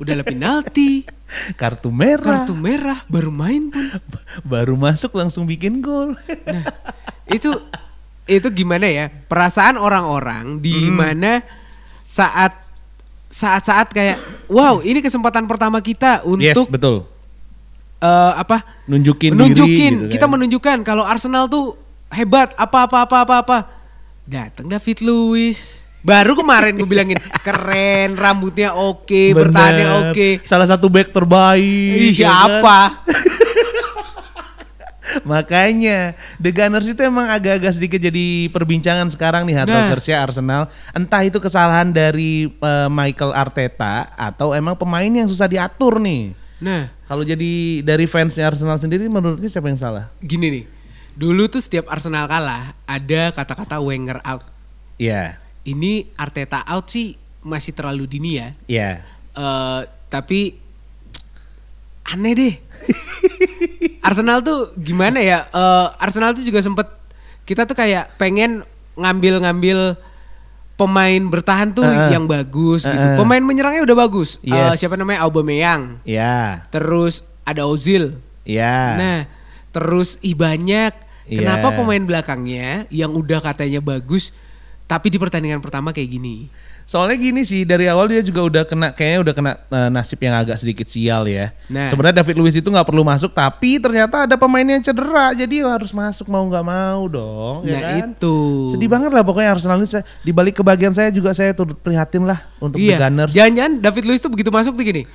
Udah 0.00 0.16
lah 0.16 0.24
penalti, 0.24 1.04
Kartu 1.60 1.92
merah, 1.94 2.42
kartu 2.42 2.56
merah, 2.58 3.04
baru 3.06 3.30
main 3.30 3.70
pun. 3.70 3.84
baru 4.52 4.74
masuk 4.74 5.14
langsung 5.14 5.46
bikin 5.46 5.78
gol. 5.78 6.18
Nah, 6.48 6.64
itu 7.30 7.54
itu 8.26 8.48
gimana 8.50 8.86
ya? 8.88 9.06
Perasaan 9.08 9.78
orang-orang 9.78 10.58
di 10.58 10.88
Hmm. 10.88 10.96
mana 10.98 11.32
saat 12.02 12.56
saat-saat 13.30 13.94
kayak 13.94 14.18
wow, 14.50 14.82
ini 14.82 14.98
kesempatan 14.98 15.46
pertama 15.46 15.78
kita 15.78 16.26
yes, 16.26 16.58
untuk 16.58 16.66
betul. 16.66 17.06
Eh, 18.00 18.32
apa? 18.34 18.64
Nunjukin, 18.84 19.36
menunjukin 19.36 19.92
diri, 19.94 20.04
gitu 20.08 20.12
kita 20.18 20.26
kan. 20.26 20.32
menunjukkan 20.32 20.78
kalau 20.82 21.04
Arsenal 21.04 21.46
tuh 21.46 21.76
hebat 22.10 22.50
apa 22.58 22.90
apa 22.90 22.98
apa 23.06 23.16
apa 23.22 23.34
apa 23.38 23.58
datang 24.26 24.66
David 24.66 24.98
Luiz 25.04 25.86
baru 26.00 26.32
kemarin 26.32 26.80
gue 26.80 26.88
bilangin 26.88 27.20
keren 27.46 28.16
rambutnya 28.16 28.72
oke 28.72 29.06
Bener. 29.06 29.52
bertahannya 29.52 29.88
oke 30.10 30.28
Salah 30.48 30.64
satu 30.66 30.88
back 30.88 31.12
terbaik. 31.12 32.16
iya 32.16 32.32
apa 32.48 32.78
Makanya 35.26 36.14
The 36.38 36.54
Gunners 36.54 36.86
itu 36.86 37.02
emang 37.02 37.26
agak-agak 37.26 37.74
sedikit 37.74 37.98
jadi 37.98 38.46
perbincangan 38.54 39.10
sekarang 39.10 39.42
nih 39.42 39.58
Hard 39.58 39.68
Nah. 39.70 39.90
Ya 39.98 40.18
Arsenal. 40.22 40.62
Entah 40.94 41.22
itu 41.26 41.42
kesalahan 41.42 41.90
dari 41.90 42.46
eh, 42.46 42.88
Michael 42.90 43.34
Arteta 43.34 44.06
atau 44.14 44.54
emang 44.54 44.78
pemain 44.78 45.10
yang 45.10 45.26
susah 45.26 45.50
diatur 45.50 45.98
nih. 45.98 46.34
Nah 46.60 46.92
Kalau 47.08 47.24
jadi 47.24 47.80
dari 47.80 48.04
fansnya 48.04 48.46
Arsenal 48.46 48.76
sendiri 48.76 49.08
menurutnya 49.08 49.48
siapa 49.48 49.72
yang 49.72 49.80
salah? 49.80 50.12
gini 50.20 50.60
nih 50.60 50.64
dulu 51.16 51.48
tuh 51.48 51.60
setiap 51.60 51.88
Arsenal 51.88 52.28
kalah 52.28 52.76
ada 52.84 53.32
kata-kata 53.32 53.80
Wenger 53.80 54.20
out 54.22 54.44
Iya, 55.00 55.40
ini 55.64 56.12
Arteta 56.14 56.60
out 56.68 56.92
sih 56.92 57.16
masih 57.40 57.72
terlalu 57.72 58.04
dini 58.04 58.36
ya 58.36 58.48
iya. 58.68 58.90
Eh, 59.30 59.80
tapi 60.10 60.58
aneh 62.04 62.32
deh. 62.34 62.54
Arsenal 64.06 64.42
tuh 64.42 64.74
gimana 64.74 65.22
ya? 65.22 65.46
Eh, 65.46 65.86
Arsenal 66.02 66.34
tuh 66.34 66.42
juga 66.42 66.58
sempet 66.60 66.90
kita 67.46 67.64
tuh 67.64 67.78
kayak 67.78 68.18
pengen 68.18 68.66
ngambil-ngambil 68.98 69.94
pemain 70.80 71.20
bertahan 71.22 71.68
tuh 71.70 71.84
Heeh. 71.84 72.10
yang 72.10 72.24
bagus 72.24 72.82
gitu. 72.82 72.96
Heeh. 72.96 73.20
Pemain 73.20 73.38
menyerangnya 73.38 73.84
udah 73.84 73.98
bagus. 74.00 74.40
Eh, 74.40 74.48
Yes. 74.48 74.80
siapa 74.80 74.96
namanya 74.96 75.20
Aubameyang. 75.22 76.00
Iya, 76.02 76.64
Terus 76.72 77.20
ada 77.44 77.68
Ozil. 77.68 78.16
iya. 78.42 78.96
Nah, 78.96 79.18
terus 79.70 80.16
ih 80.20 80.32
banyak. 80.32 80.96
Iya. 81.28 81.38
Kenapa 81.38 81.70
pemain 81.72 82.00
belakangnya 82.00 82.88
yang 82.88 83.12
udah 83.12 83.38
katanya 83.38 83.78
bagus 83.78 84.32
tapi 84.86 85.06
di 85.06 85.20
pertandingan 85.20 85.60
pertama 85.60 85.92
kayak 85.92 86.10
gini? 86.10 86.48
Soalnya 86.90 87.22
gini 87.22 87.46
sih 87.46 87.62
dari 87.62 87.86
awal 87.86 88.10
dia 88.10 88.18
juga 88.18 88.42
udah 88.42 88.62
kena 88.66 88.90
kayaknya 88.90 89.18
udah 89.22 89.34
kena 89.38 89.52
eh, 89.62 89.88
nasib 89.94 90.18
yang 90.18 90.34
agak 90.34 90.58
sedikit 90.58 90.90
sial 90.90 91.22
ya. 91.22 91.54
Nah. 91.70 91.86
Sebenarnya 91.86 92.18
David 92.18 92.34
Luiz 92.34 92.58
itu 92.58 92.66
nggak 92.66 92.82
perlu 92.82 93.06
masuk 93.06 93.30
tapi 93.30 93.78
ternyata 93.78 94.26
ada 94.26 94.34
pemain 94.34 94.66
yang 94.66 94.82
cedera 94.82 95.30
jadi 95.30 95.70
harus 95.70 95.94
masuk 95.94 96.26
mau 96.26 96.42
nggak 96.42 96.66
mau 96.66 97.06
dong. 97.06 97.62
ya 97.62 97.78
Nah, 97.78 97.82
kan? 97.86 98.10
itu. 98.10 98.36
Sedih 98.74 98.90
banget 98.90 99.14
lah 99.14 99.22
pokoknya 99.22 99.54
Arsenal 99.54 99.78
ini 99.78 99.86
saya, 99.86 100.02
di 100.18 100.34
balik 100.34 100.58
kebahagiaan 100.58 100.90
saya 100.90 101.14
juga 101.14 101.30
saya 101.30 101.54
turut 101.54 101.78
prihatin 101.78 102.26
lah 102.26 102.42
untuk 102.58 102.82
iya. 102.82 102.98
The 102.98 103.02
Gunners. 103.06 103.32
Jangan-jangan 103.38 103.72
David 103.78 104.04
Luiz 104.10 104.18
tuh 104.18 104.30
begitu 104.34 104.50
masuk 104.50 104.74
tuh 104.74 104.82
gini. 104.82 105.06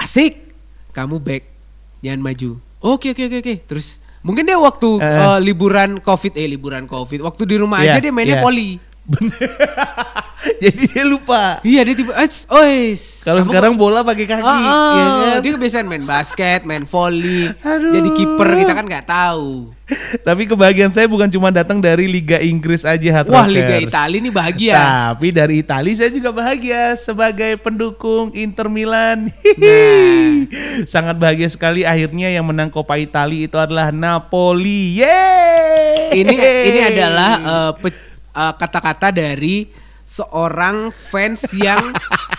Asik. 0.00 0.48
Kamu 0.96 1.20
back. 1.20 1.44
Jangan 2.00 2.24
maju. 2.24 2.56
Oke 2.80 3.12
oke 3.12 3.28
oke 3.28 3.38
oke. 3.44 3.54
Terus 3.68 4.00
mungkin 4.24 4.48
dia 4.48 4.56
waktu 4.56 4.96
Eh. 4.96 5.04
eh, 5.04 5.38
liburan 5.44 6.00
Covid 6.00 6.32
eh 6.34 6.48
liburan 6.48 6.88
Covid, 6.88 7.20
waktu 7.20 7.42
di 7.44 7.60
rumah 7.60 7.84
Iya, 7.84 7.98
aja 7.98 8.00
dia 8.00 8.12
mainnya 8.16 8.40
iya. 8.40 8.42
volley. 8.42 8.80
jadi 10.62 10.82
dia 10.84 11.04
lupa. 11.08 11.58
Iya 11.64 11.80
dia 11.82 11.94
tiba 11.96 12.12
ois. 12.60 13.02
Kalau 13.24 13.40
sekarang 13.40 13.72
bola 13.74 14.04
pakai 14.04 14.28
kaki, 14.28 14.44
Oh, 14.44 14.52
oh, 14.52 14.94
ya 14.94 15.04
kan? 15.08 15.40
dia 15.40 15.50
kebiasaan 15.56 15.86
main 15.88 16.04
basket, 16.04 16.62
main 16.68 16.84
volley, 16.84 17.48
Aduh. 17.64 17.92
jadi 17.92 18.08
kiper 18.12 18.48
kita 18.54 18.72
kan 18.76 18.84
nggak 18.84 19.06
tahu. 19.08 19.72
Tapi 20.20 20.44
kebahagiaan 20.44 20.92
saya 20.92 21.08
bukan 21.08 21.32
cuma 21.32 21.48
datang 21.48 21.80
dari 21.80 22.04
Liga 22.04 22.36
Inggris 22.44 22.84
aja 22.84 23.08
Hard 23.08 23.32
Wah 23.32 23.48
Liga. 23.48 23.80
Italia 23.80 24.18
ini 24.20 24.28
bahagia. 24.28 24.76
Tapi 24.76 25.32
dari 25.32 25.64
Italia 25.64 25.96
saya 25.96 26.12
juga 26.12 26.28
bahagia 26.28 26.92
sebagai 26.92 27.56
pendukung 27.56 28.28
Inter 28.36 28.68
Milan. 28.68 29.28
Nah. 29.58 30.44
Sangat 30.86 31.18
bahagia 31.18 31.48
sekali 31.50 31.82
akhirnya 31.82 32.30
yang 32.30 32.46
menang 32.46 32.70
Coppa 32.70 32.94
Italia 32.94 33.48
itu 33.48 33.56
adalah 33.58 33.90
Napoli. 33.90 35.00
Yeay! 35.00 36.14
Ini 36.14 36.34
ini 36.68 36.80
adalah 36.84 37.30
eh, 37.52 37.72
eh, 38.38 38.52
kata-kata 38.54 39.10
dari 39.10 39.66
seorang 40.02 40.88
fans 40.88 41.42
yang 41.52 41.82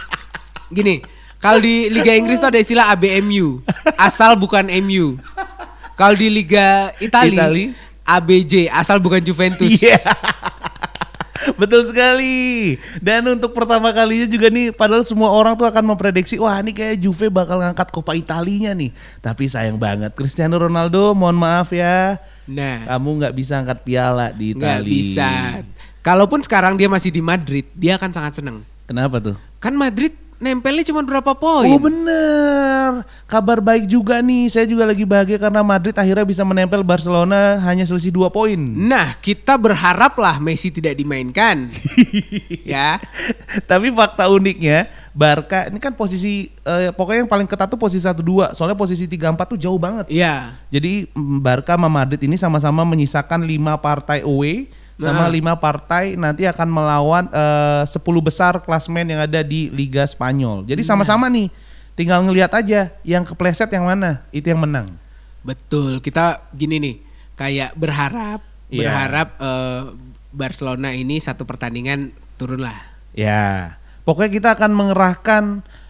gini. 0.76 1.04
Kalau 1.40 1.60
di 1.60 1.88
Liga 1.88 2.12
Inggris 2.12 2.36
tuh 2.36 2.52
ada 2.52 2.60
istilah 2.60 2.92
ABMU, 2.92 3.64
asal 3.96 4.36
bukan 4.36 4.68
MU. 4.84 5.16
Kalau 5.96 6.12
di 6.12 6.28
Liga 6.28 6.92
Italia 7.00 7.48
Itali. 7.48 7.66
ABJ, 8.04 8.68
asal 8.68 9.00
bukan 9.00 9.24
Juventus. 9.24 9.72
Iya. 9.80 10.04
Betul 11.56 11.88
sekali. 11.88 12.76
Dan 13.00 13.24
untuk 13.32 13.56
pertama 13.56 13.96
kalinya 13.96 14.28
juga 14.28 14.52
nih, 14.52 14.76
padahal 14.76 15.08
semua 15.08 15.32
orang 15.32 15.56
tuh 15.56 15.64
akan 15.64 15.96
memprediksi, 15.96 16.36
wah 16.36 16.60
ini 16.60 16.76
kayak 16.76 17.00
Juve 17.00 17.32
bakal 17.32 17.64
ngangkat 17.64 17.88
Coppa 17.96 18.12
Italinya 18.12 18.76
nih. 18.76 18.92
Tapi 19.24 19.48
sayang 19.48 19.80
banget, 19.80 20.12
Cristiano 20.20 20.60
Ronaldo, 20.60 21.16
mohon 21.16 21.40
maaf 21.40 21.72
ya, 21.72 22.20
Nah, 22.50 22.84
kamu 22.84 23.10
nggak 23.24 23.34
bisa 23.38 23.62
angkat 23.64 23.86
piala 23.88 24.36
di 24.36 24.52
nggak 24.52 24.84
Italia. 24.84 24.90
bisa. 24.92 25.32
Kalaupun 26.00 26.40
sekarang 26.40 26.80
dia 26.80 26.88
masih 26.88 27.12
di 27.12 27.20
Madrid, 27.20 27.68
dia 27.76 28.00
akan 28.00 28.12
sangat 28.16 28.40
seneng. 28.40 28.64
Kenapa 28.88 29.20
tuh? 29.20 29.36
Kan 29.60 29.76
Madrid 29.76 30.16
nempelnya 30.40 30.88
cuma 30.88 31.04
berapa 31.04 31.36
poin? 31.36 31.68
Oh 31.68 31.78
bener, 31.78 33.04
kabar 33.28 33.60
baik 33.60 33.86
juga 33.86 34.24
nih. 34.24 34.48
Saya 34.48 34.64
juga 34.64 34.88
lagi 34.88 35.04
bahagia 35.04 35.36
karena 35.36 35.60
Madrid 35.60 35.92
akhirnya 35.92 36.24
bisa 36.24 36.48
menempel 36.48 36.80
Barcelona 36.82 37.60
hanya 37.68 37.84
selisih 37.84 38.16
dua 38.16 38.32
poin. 38.32 38.56
Nah, 38.58 39.20
kita 39.20 39.60
berharaplah 39.60 40.40
Messi 40.40 40.72
tidak 40.72 40.96
dimainkan. 40.96 41.68
ya. 42.64 43.04
Tapi 43.68 43.92
fakta 43.92 44.32
uniknya, 44.32 44.88
Barca 45.12 45.68
ini 45.68 45.84
kan 45.84 45.92
posisi 45.92 46.48
eh, 46.64 46.96
pokoknya 46.96 47.28
yang 47.28 47.32
paling 47.32 47.46
ketat 47.46 47.68
tuh 47.68 47.78
posisi 47.78 48.08
1 48.08 48.16
2. 48.24 48.56
Soalnya 48.56 48.80
posisi 48.80 49.04
3 49.04 49.36
4 49.36 49.44
tuh 49.44 49.60
jauh 49.60 49.78
banget. 49.78 50.08
Iya. 50.08 50.56
Jadi 50.72 51.12
Barca 51.44 51.76
sama 51.76 51.92
Madrid 51.92 52.24
ini 52.24 52.40
sama-sama 52.40 52.88
menyisakan 52.88 53.44
5 53.44 53.76
partai 53.84 54.24
away 54.24 54.72
sama 55.00 55.26
Nah. 55.26 55.56
5 55.56 55.56
partai 55.56 56.20
nanti 56.20 56.44
akan 56.44 56.68
melawan 56.68 57.26
eh, 57.32 57.84
10 57.88 57.96
besar 58.20 58.60
klasmen 58.60 59.08
yang 59.08 59.24
ada 59.24 59.40
di 59.40 59.72
Liga 59.72 60.04
Spanyol. 60.04 60.68
Jadi 60.68 60.84
Nah. 60.84 60.90
sama-sama 60.92 61.32
nih. 61.32 61.48
Tinggal 61.96 62.24
ngelihat 62.24 62.52
aja 62.54 62.92
yang 63.04 63.24
kepleset 63.24 63.68
yang 63.72 63.84
mana, 63.84 64.24
itu 64.32 64.48
yang 64.48 64.60
menang. 64.60 64.96
Betul. 65.40 66.00
Kita 66.00 66.44
gini 66.52 66.80
nih, 66.80 66.96
kayak 67.36 67.76
berharap 67.76 68.40
Iya. 68.68 68.80
berharap 68.86 69.28
eh, 69.40 69.82
Barcelona 70.30 70.94
ini 70.94 71.18
satu 71.18 71.44
pertandingan 71.44 72.12
turun 72.38 72.62
lah. 72.62 72.78
Ya, 73.12 73.76
pokoknya 74.06 74.32
kita 74.32 74.50
akan 74.56 74.72
mengerahkan 74.72 75.44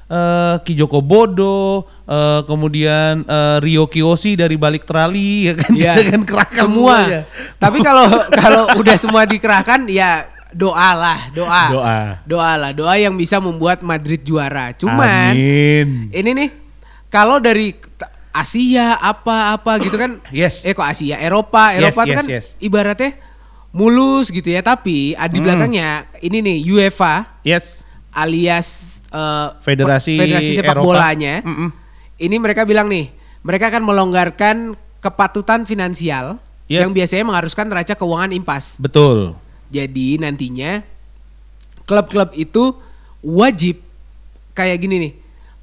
eh, 0.10 0.56
Kijoko 0.66 1.00
Bodo, 1.00 1.86
eh, 2.04 2.42
kemudian 2.44 3.24
eh, 3.24 3.58
Rio 3.62 3.86
Kiyoshi 3.86 4.34
dari 4.34 4.58
balik 4.58 4.84
trali, 4.84 5.48
ya 5.48 5.54
kan? 5.56 5.72
Iya. 5.72 5.94
Kita 5.96 6.02
kan 6.18 6.24
kerahkan 6.26 6.64
semua. 6.66 6.98
semuanya. 7.06 7.22
Tapi 7.56 7.78
kalau 7.80 8.06
kalau 8.34 8.64
udah 8.82 8.96
semua 8.98 9.24
dikerahkan 9.24 9.86
ya 9.86 10.26
doa 10.50 10.90
lah, 10.98 11.20
doa. 11.30 11.66
Doa. 11.70 12.00
Doa 12.26 12.52
lah, 12.58 12.72
doa 12.74 12.98
yang 12.98 13.14
bisa 13.14 13.38
membuat 13.38 13.86
Madrid 13.86 14.26
juara. 14.26 14.74
Cuman 14.74 15.38
Amin. 15.38 16.10
ini 16.10 16.30
nih 16.34 16.50
kalau 17.08 17.38
dari 17.38 17.78
Asia 18.30 18.94
apa-apa 18.98 19.82
gitu 19.82 19.98
kan 19.98 20.22
Yes. 20.30 20.62
eh 20.62 20.78
kok 20.78 20.86
Asia 20.86 21.18
Eropa 21.18 21.74
Eropa 21.74 22.06
yes, 22.06 22.16
kan 22.22 22.26
yes. 22.30 22.46
ibaratnya 22.62 23.18
mulus 23.74 24.30
gitu 24.30 24.46
ya 24.46 24.62
tapi 24.62 25.18
ah, 25.18 25.26
di 25.26 25.42
Hmm. 25.42 25.46
belakangnya 25.50 26.06
ini 26.22 26.38
nih 26.42 26.58
UEFA 26.70 27.42
Yes. 27.42 27.89
Alias 28.20 29.00
eh, 29.06 29.48
Federasi 29.60 30.16
federasi 30.16 30.52
sepak 30.56 30.76
Eropa. 30.76 30.86
bolanya 30.86 31.40
Mm-mm. 31.42 31.70
ini 32.18 32.36
mereka 32.36 32.64
bilang 32.64 32.86
nih 32.86 33.10
mereka 33.40 33.68
akan 33.68 33.84
melonggarkan 33.84 34.56
kepatutan 35.00 35.64
finansial 35.64 36.38
Yep. 36.66 36.86
yang 36.86 36.92
biasanya 36.94 37.26
mengharuskan 37.26 37.66
neraca 37.66 37.94
keuangan 37.94 38.30
impas 38.30 38.78
Betul. 38.78 39.34
jadi 39.68 40.22
nantinya 40.22 40.86
klub-klub 41.84 42.30
itu 42.36 42.78
wajib 43.20 43.82
kayak 44.54 44.78
gini 44.78 44.96
nih. 45.00 45.14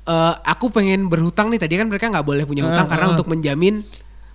eh, 0.05 0.35
aku 0.42 0.66
pengen 0.69 1.07
berhutang 1.07 1.47
nih 1.47 1.59
tadi 1.59 1.75
kan 1.75 1.87
mereka 1.87 2.07
nggak 2.09 2.23
boleh 2.23 2.42
punya 2.42 2.62
hutang 2.62 2.87
Ah, 2.87 2.90
karena 2.90 3.07
ah. 3.07 3.12
untuk 3.14 3.27
menjamin 3.27 3.87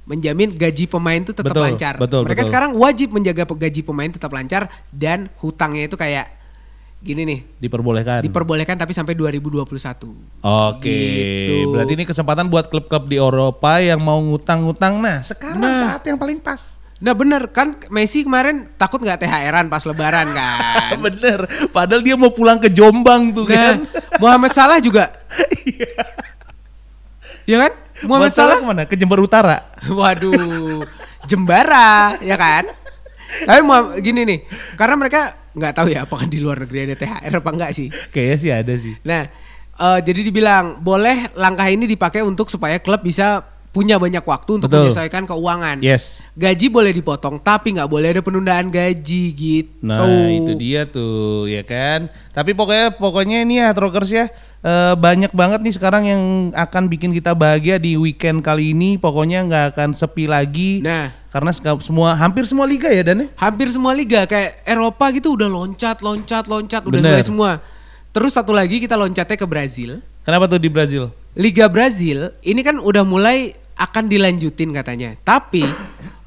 menjamin 0.02 0.50
gaji 0.50 0.88
pemain 0.88 1.16
itu 1.18 1.32
tetap 1.32 1.52
Betul, 1.52 1.64
lancar. 1.66 1.94
betul, 1.96 2.24
mereka 2.24 2.40
betul. 2.40 2.50
sekarang 2.50 2.72
wajib 2.74 3.12
menjaga 3.12 3.44
gaji 3.46 3.82
pemain 3.82 4.08
tetap 4.08 4.32
lancar 4.32 4.62
dan 4.90 5.28
hutangnya 5.38 5.86
itu 5.86 5.96
kayak 5.96 6.32
gini 7.02 7.22
nih. 7.24 7.40
Diperbolehkan. 7.60 8.22
Diperbolehkan 8.22 8.76
tapi 8.76 8.94
sampai 8.94 9.14
2021. 9.14 9.66
Oke, 10.40 10.86
Gitu. 10.86 11.68
berarti 11.68 11.94
ini 11.94 12.06
kesempatan 12.06 12.46
buat 12.46 12.66
klub-klub 12.66 13.06
di 13.06 13.18
Eropa 13.18 13.78
yang 13.78 13.98
mau 13.98 14.18
ngutang-ngutang. 14.18 14.98
Nah, 14.98 15.20
sekarang 15.20 15.58
Nah. 15.58 15.98
saat 15.98 16.06
yang 16.06 16.16
paling 16.16 16.38
pas. 16.38 16.78
Nah 17.02 17.12
bener 17.12 17.50
kan 17.50 17.82
Messi 17.90 18.22
kemarin 18.22 18.70
takut 18.78 19.02
nggak 19.02 19.18
THR-an 19.20 19.66
pas 19.68 19.82
lebaran 19.82 20.30
kan. 20.38 21.02
Bener, 21.02 21.40
padahal 21.70 22.00
dia 22.00 22.14
mau 22.14 22.30
pulang 22.30 22.62
ke 22.62 22.70
Jombang 22.70 23.34
tuh 23.34 23.44
Nah, 23.44 23.58
kan. 23.58 23.76
Muhammad 24.22 24.54
Salah 24.54 24.78
juga. 24.86 25.10
ya 27.44 27.58
kan? 27.60 27.72
Muhammad 28.02 28.34
Salah 28.34 28.58
ke 28.58 28.66
mana? 28.66 28.84
Ke 28.86 28.94
Jember 28.94 29.18
Utara. 29.18 29.66
Waduh, 29.90 30.86
Jembara, 31.26 32.18
ya 32.20 32.34
kan? 32.34 32.70
Tapi 33.42 33.62
mau 33.62 33.96
gini 33.98 34.22
nih, 34.22 34.40
karena 34.76 34.94
mereka 34.96 35.34
nggak 35.52 35.74
tahu 35.76 35.88
ya 35.92 36.08
apakah 36.08 36.26
di 36.28 36.40
luar 36.40 36.64
negeri 36.64 36.92
ada 36.92 36.96
THR 36.96 37.34
apa 37.44 37.50
enggak 37.52 37.72
sih. 37.76 37.88
Kayaknya 38.12 38.38
sih 38.40 38.52
ada 38.52 38.74
sih. 38.80 38.94
Nah, 39.04 39.22
eh, 39.76 40.00
jadi 40.04 40.20
dibilang 40.24 40.80
boleh 40.80 41.36
langkah 41.36 41.68
ini 41.68 41.86
dipakai 41.86 42.24
untuk 42.24 42.48
supaya 42.48 42.80
klub 42.80 43.04
bisa 43.04 43.44
punya 43.72 43.96
banyak 43.96 44.22
waktu 44.22 44.60
untuk 44.60 44.68
Betul. 44.68 44.92
menyelesaikan 44.92 45.24
keuangan. 45.24 45.80
Yes. 45.80 46.28
Gaji 46.36 46.68
boleh 46.68 46.92
dipotong, 46.92 47.40
tapi 47.40 47.80
nggak 47.80 47.88
boleh 47.88 48.12
ada 48.12 48.22
penundaan 48.22 48.68
gaji 48.68 49.24
gitu. 49.32 49.72
Nah 49.80 50.04
itu 50.28 50.52
dia 50.60 50.84
tuh 50.84 51.48
ya 51.48 51.64
kan. 51.64 52.12
Tapi 52.36 52.52
pokoknya 52.52 53.00
pokoknya 53.00 53.48
ini 53.48 53.64
ya 53.64 53.72
Trokers 53.72 54.12
ya 54.12 54.28
eh, 54.62 54.94
banyak 55.00 55.32
banget 55.32 55.64
nih 55.64 55.74
sekarang 55.80 56.04
yang 56.04 56.22
akan 56.52 56.92
bikin 56.92 57.16
kita 57.16 57.32
bahagia 57.32 57.80
di 57.80 57.96
weekend 57.96 58.44
kali 58.44 58.76
ini. 58.76 59.00
Pokoknya 59.00 59.48
nggak 59.48 59.66
akan 59.76 59.96
sepi 59.96 60.28
lagi. 60.28 60.84
Nah, 60.84 61.16
Karena 61.32 61.56
semua 61.56 62.12
hampir 62.20 62.44
semua 62.44 62.68
liga 62.68 62.92
ya 62.92 63.08
Dan 63.08 63.24
ya? 63.24 63.28
hampir 63.40 63.72
semua 63.72 63.96
liga 63.96 64.28
kayak 64.28 64.68
Eropa 64.68 65.16
gitu 65.16 65.40
udah 65.40 65.48
loncat, 65.48 66.04
loncat, 66.04 66.44
loncat, 66.52 66.84
udah 66.84 67.00
mulai 67.00 67.24
semua. 67.24 67.64
Terus 68.12 68.36
satu 68.36 68.52
lagi 68.52 68.84
kita 68.84 69.00
loncatnya 69.00 69.40
ke 69.40 69.48
Brazil. 69.48 70.04
Kenapa 70.28 70.52
tuh 70.52 70.60
di 70.60 70.68
Brazil? 70.68 71.08
Liga 71.32 71.72
Brazil 71.72 72.36
ini 72.44 72.60
kan 72.60 72.76
udah 72.76 73.08
mulai 73.08 73.56
akan 73.82 74.06
dilanjutin 74.06 74.70
katanya. 74.78 75.18
Tapi 75.26 75.66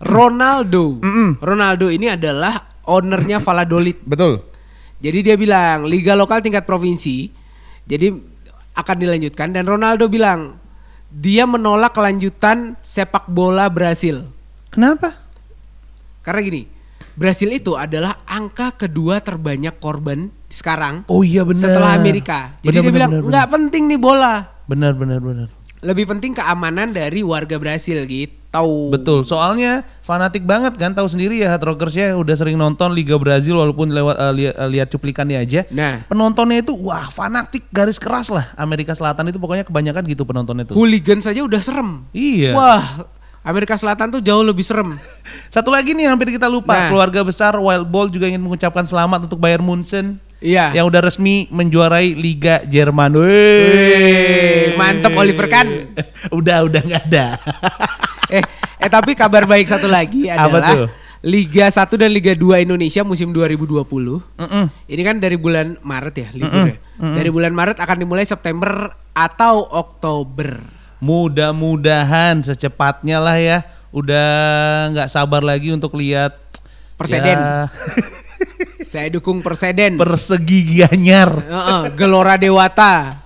Ronaldo, 0.02 0.98
Ronaldo 1.38 1.86
ini 1.86 2.10
adalah 2.10 2.82
ownernya 2.82 3.38
Valladolid. 3.38 4.02
Betul. 4.02 4.42
Jadi 4.98 5.18
dia 5.22 5.36
bilang 5.38 5.86
liga 5.86 6.18
lokal 6.18 6.42
tingkat 6.42 6.66
provinsi. 6.66 7.30
Jadi 7.86 8.10
akan 8.74 8.96
dilanjutkan 8.98 9.54
dan 9.54 9.70
Ronaldo 9.70 10.10
bilang 10.10 10.58
dia 11.14 11.46
menolak 11.46 11.94
kelanjutan 11.94 12.74
sepak 12.82 13.30
bola 13.30 13.70
Brasil. 13.70 14.26
Kenapa? 14.74 15.14
Karena 16.26 16.40
gini, 16.42 16.62
Brasil 17.14 17.54
itu 17.54 17.78
adalah 17.78 18.18
angka 18.26 18.74
kedua 18.74 19.22
terbanyak 19.22 19.78
korban 19.78 20.34
sekarang 20.50 21.06
Oh 21.06 21.22
iya 21.22 21.46
benar. 21.46 21.70
setelah 21.70 21.90
Amerika. 21.94 22.58
Jadi 22.66 22.74
Benar, 22.74 22.82
dia 22.82 22.82
benar, 22.82 22.94
bilang 22.96 23.10
nggak 23.30 23.46
penting 23.54 23.82
nih 23.86 24.00
bola. 24.00 24.34
Benar 24.66 24.98
benar 24.98 25.20
benar. 25.22 25.48
Lebih 25.84 26.08
penting 26.08 26.32
keamanan 26.32 26.96
dari 26.96 27.20
warga 27.20 27.60
Brasil 27.60 28.00
gitu. 28.08 28.40
Betul, 28.94 29.26
soalnya 29.26 29.82
fanatik 30.06 30.46
banget 30.46 30.78
kan, 30.78 30.94
tahu 30.94 31.10
sendiri 31.10 31.42
ya 31.42 31.50
Hard 31.50 31.66
Rockers 31.66 31.98
ya 31.98 32.14
udah 32.14 32.38
sering 32.38 32.54
nonton 32.54 32.94
Liga 32.94 33.18
Brazil 33.18 33.58
walaupun 33.58 33.90
lewat 33.90 34.14
eh, 34.14 34.32
lihat, 34.32 34.54
lihat 34.70 34.88
cuplikannya 34.94 35.42
aja. 35.42 35.66
Nah. 35.74 36.06
penontonnya 36.06 36.62
itu 36.62 36.70
wah 36.78 37.02
fanatik 37.10 37.66
garis 37.74 37.98
keras 37.98 38.30
lah. 38.30 38.54
Amerika 38.54 38.94
Selatan 38.94 39.26
itu 39.34 39.42
pokoknya 39.42 39.66
kebanyakan 39.66 40.06
gitu 40.06 40.22
penontonnya 40.22 40.70
tuh. 40.70 40.78
Hooligan 40.78 41.18
saja 41.18 41.42
udah 41.42 41.58
serem. 41.66 42.06
Iya. 42.14 42.54
Wah, 42.54 43.10
Amerika 43.42 43.74
Selatan 43.74 44.14
tuh 44.14 44.22
jauh 44.22 44.46
lebih 44.46 44.62
serem. 44.62 44.94
Satu 45.54 45.74
lagi 45.74 45.90
nih 45.90 46.06
hampir 46.06 46.30
kita 46.30 46.46
lupa, 46.46 46.78
Nah. 46.78 46.94
keluarga 46.94 47.26
besar 47.26 47.58
Wild 47.58 47.90
Ball 47.90 48.06
juga 48.06 48.30
ingin 48.30 48.40
mengucapkan 48.40 48.86
selamat 48.86 49.26
untuk 49.26 49.42
Bayern 49.42 49.66
Munchen 49.66 50.22
Iya. 50.44 50.76
yang 50.76 50.84
udah 50.92 51.00
resmi 51.00 51.48
menjuarai 51.48 52.12
Liga 52.12 52.60
Jerman. 52.68 53.16
Wih, 53.16 54.76
mantep 54.76 55.16
Oliver 55.16 55.48
Kahn. 55.48 55.96
udah 56.38 56.68
udah 56.68 56.80
nggak 56.84 57.04
ada. 57.08 57.26
eh, 58.36 58.44
eh 58.76 58.90
tapi 58.92 59.16
kabar 59.16 59.48
baik 59.48 59.64
satu 59.64 59.88
lagi 59.88 60.28
Apa 60.28 60.44
adalah 60.52 60.70
tuh? 60.76 60.88
Liga 61.24 61.64
1 61.72 61.88
dan 61.96 62.12
Liga 62.12 62.36
2 62.36 62.68
Indonesia 62.68 63.00
musim 63.00 63.32
2020. 63.32 63.88
Mm-mm. 63.88 64.64
Ini 64.84 65.02
kan 65.08 65.16
dari 65.16 65.40
bulan 65.40 65.80
Maret 65.80 66.14
ya 66.20 66.28
liburnya. 66.36 66.76
Dari 67.00 67.32
bulan 67.32 67.56
Maret 67.56 67.80
akan 67.80 67.96
dimulai 68.04 68.28
September 68.28 68.92
atau 69.16 69.64
Oktober. 69.72 70.60
Mudah-mudahan 71.00 72.44
secepatnya 72.44 73.24
lah 73.24 73.40
ya. 73.40 73.64
Udah 73.88 74.28
nggak 74.92 75.08
sabar 75.08 75.40
lagi 75.40 75.72
untuk 75.72 75.96
lihat 75.96 76.36
Perseden. 77.00 77.40
ya, 77.40 77.72
Saya 78.84 79.08
dukung 79.10 79.40
Perseden. 79.40 79.96
persegi 79.96 80.78
Gianyar. 80.78 81.30
Heeh, 81.40 81.82
Gelora 81.96 82.36
Dewata. 82.38 83.24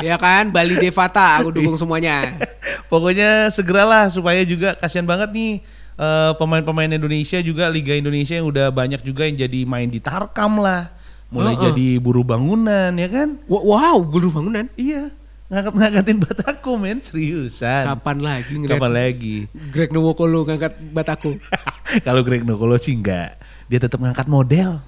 Ya 0.00 0.16
kan, 0.16 0.48
Bali 0.48 0.80
Devata 0.80 1.36
aku 1.36 1.52
dukung 1.52 1.76
semuanya. 1.76 2.32
Pokoknya 2.90 3.52
segeralah 3.52 4.08
supaya 4.08 4.40
juga 4.48 4.72
kasihan 4.72 5.04
banget 5.04 5.28
nih 5.28 5.60
eh, 6.00 6.32
pemain-pemain 6.40 6.88
Indonesia 6.88 7.36
juga 7.44 7.68
Liga 7.68 7.92
Indonesia 7.92 8.32
yang 8.40 8.48
udah 8.48 8.72
banyak 8.72 9.04
juga 9.04 9.28
yang 9.28 9.36
jadi 9.36 9.68
main 9.68 9.92
di 9.92 10.00
Tarkam 10.00 10.56
lah. 10.64 10.88
Mulai 11.28 11.54
Heeh. 11.54 11.62
jadi 11.68 11.88
buruh 12.00 12.24
bangunan 12.24 12.90
ya 12.96 13.08
kan? 13.12 13.36
Wow, 13.46 14.02
guru 14.08 14.32
bangunan. 14.32 14.66
Iya. 14.74 15.12
Ngangkat-ngangkatin 15.50 16.18
bataku 16.22 16.78
men 16.78 17.02
seriusan. 17.02 17.82
Kapan 17.82 18.22
lagi 18.22 18.54
ngeliat 18.54 18.78
Kapan 18.78 18.92
lagi? 18.94 19.36
Greg 19.74 19.90
Nowokolo 19.90 20.46
ngangkat 20.46 20.78
bataku? 20.94 21.42
Kalau 22.06 22.22
Greg 22.22 22.46
Nokolo 22.46 22.78
sih 22.78 22.94
enggak. 22.94 23.34
Dia 23.70 23.78
tetap 23.78 24.02
ngangkat 24.02 24.26
model. 24.26 24.82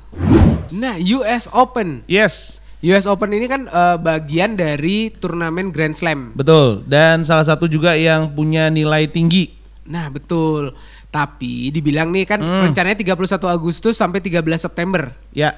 Nah, 0.75 0.99
US 0.99 1.47
Open. 1.55 2.03
Yes. 2.11 2.59
US 2.83 3.07
Open 3.07 3.31
ini 3.31 3.47
kan 3.47 3.71
eh, 3.71 3.97
bagian 3.97 4.59
dari 4.59 5.15
turnamen 5.15 5.71
Grand 5.71 5.95
Slam. 5.95 6.35
Betul. 6.35 6.83
Dan 6.91 7.23
salah 7.23 7.47
satu 7.47 7.71
juga 7.71 7.95
yang 7.95 8.35
punya 8.35 8.67
nilai 8.75 9.07
tinggi. 9.07 9.55
Nah, 9.87 10.11
betul. 10.11 10.75
Tapi 11.15 11.71
dibilang 11.71 12.11
nih 12.11 12.27
kan 12.27 12.43
Hmm. 12.43 12.67
rencananya 12.67 12.99
31 12.99 13.47
Agustus 13.47 13.95
sampai 13.95 14.19
13 14.19 14.59
September. 14.59 15.15
Ya, 15.31 15.55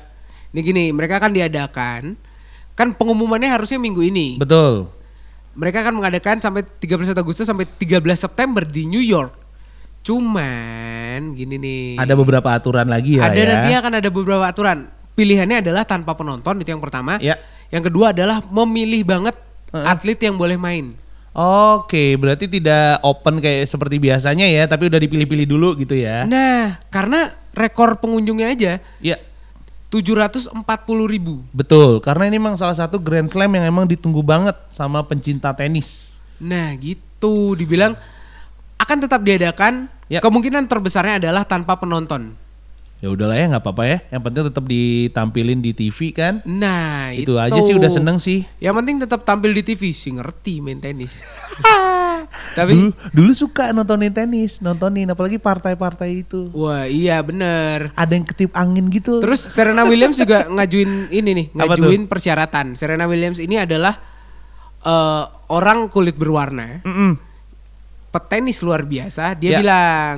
Ini 0.53 0.61
gini, 0.63 0.85
mereka 0.95 1.19
akan 1.19 1.35
diadakan 1.35 2.15
kan 2.77 2.89
pengumumannya 2.93 3.51
harusnya 3.51 3.75
minggu 3.75 4.05
ini. 4.05 4.37
betul. 4.37 4.87
Mereka 5.55 5.83
akan 5.83 5.99
mengadakan 5.99 6.39
sampai 6.39 6.63
31 6.79 7.17
Agustus 7.17 7.47
sampai 7.47 7.65
13 7.67 8.21
September 8.21 8.63
di 8.63 8.85
New 8.85 9.03
York. 9.03 9.35
Cuman 10.05 11.33
gini 11.33 11.57
nih. 11.57 11.85
Ada 11.97 12.13
beberapa 12.13 12.53
aturan 12.53 12.85
lagi 12.93 13.17
ya. 13.17 13.33
ada 13.33 13.41
ya. 13.41 13.47
nanti 13.49 13.71
akan 13.73 13.93
ada 14.05 14.09
beberapa 14.13 14.45
aturan. 14.45 14.93
Pilihannya 15.17 15.65
adalah 15.65 15.89
tanpa 15.89 16.13
penonton 16.13 16.61
itu 16.61 16.69
yang 16.69 16.83
pertama. 16.85 17.17
Ya. 17.25 17.41
Yang 17.73 17.89
kedua 17.89 18.13
adalah 18.13 18.45
memilih 18.45 19.03
banget 19.09 19.35
Heeh. 19.73 19.87
atlet 19.89 20.21
yang 20.21 20.37
boleh 20.37 20.61
main. 20.61 20.93
Oke, 21.35 22.15
berarti 22.15 22.47
tidak 22.47 23.03
open 23.03 23.43
kayak 23.43 23.67
seperti 23.67 23.99
biasanya 23.99 24.47
ya, 24.47 24.71
tapi 24.71 24.87
udah 24.87 25.03
dipilih-pilih 25.03 25.51
dulu 25.51 25.75
gitu 25.83 25.99
ya. 25.99 26.23
Nah, 26.31 26.79
karena 26.95 27.35
rekor 27.51 27.99
pengunjungnya 27.99 28.55
aja 28.55 28.73
Iya, 29.03 29.19
740 29.91 30.55
ribu. 31.11 31.43
betul. 31.51 31.99
Karena 31.99 32.31
ini 32.31 32.39
memang 32.39 32.55
salah 32.55 32.79
satu 32.79 33.03
Grand 33.03 33.27
Slam 33.27 33.51
yang 33.51 33.67
emang 33.67 33.91
ditunggu 33.91 34.23
banget 34.23 34.55
sama 34.71 35.03
pencinta 35.03 35.51
tenis. 35.51 36.23
Nah, 36.39 36.71
gitu. 36.79 37.59
Dibilang 37.59 37.99
akan 38.79 38.97
tetap 39.01 39.21
diadakan. 39.23 39.89
Ya. 40.07 40.21
Kemungkinan 40.21 40.69
terbesarnya 40.69 41.17
adalah 41.17 41.49
tanpa 41.49 41.81
penonton. 41.81 42.37
Ya 43.03 43.13
udahlah 43.13 43.37
ya 43.37 43.53
nggak 43.53 43.61
apa-apa 43.61 43.85
ya. 43.85 43.99
Yang 44.09 44.23
penting 44.25 44.43
tetap 44.49 44.65
ditampilin 44.65 45.61
di 45.61 45.73
TV 45.77 45.99
kan. 46.17 46.41
Nah, 46.49 47.13
Itu 47.13 47.37
aja 47.37 47.61
sih 47.61 47.77
udah 47.77 47.93
seneng 47.93 48.17
sih. 48.17 48.49
Yang 48.65 48.75
penting 48.81 48.97
tetap 48.97 49.21
tampil 49.29 49.53
di 49.53 49.61
TV 49.61 49.93
sih 49.93 50.17
ngerti 50.17 50.65
main 50.65 50.81
tenis. 50.81 51.21
Tapi 52.57 52.73
Dulu, 52.73 52.89
dulu 53.13 53.33
suka 53.37 53.77
nontonin 53.77 54.09
tenis, 54.09 54.65
nontonin 54.65 55.05
apalagi 55.13 55.37
partai-partai 55.37 56.25
itu. 56.25 56.49
wah 56.57 56.89
iya 56.89 57.21
bener. 57.21 57.93
Ada 57.93 58.13
yang 58.17 58.25
ketip 58.25 58.57
angin 58.57 58.89
gitu. 58.89 59.21
Terus 59.21 59.45
Serena 59.45 59.85
Williams 59.85 60.17
juga 60.17 60.49
ngajuin 60.57 61.13
ini 61.13 61.31
nih, 61.37 61.47
ngajuin 61.53 62.09
persyaratan. 62.09 62.73
Serena 62.73 63.05
Williams 63.05 63.37
ini 63.37 63.61
adalah 63.61 64.01
eh, 64.81 65.25
orang 65.53 65.93
kulit 65.93 66.17
berwarna, 66.17 66.81
Mm-mm. 66.81 67.13
Petenis 68.15 68.63
luar 68.63 68.87
biasa. 68.87 69.35
Dia 69.35 69.51
Ya. 69.51 69.59
bilang 69.59 70.17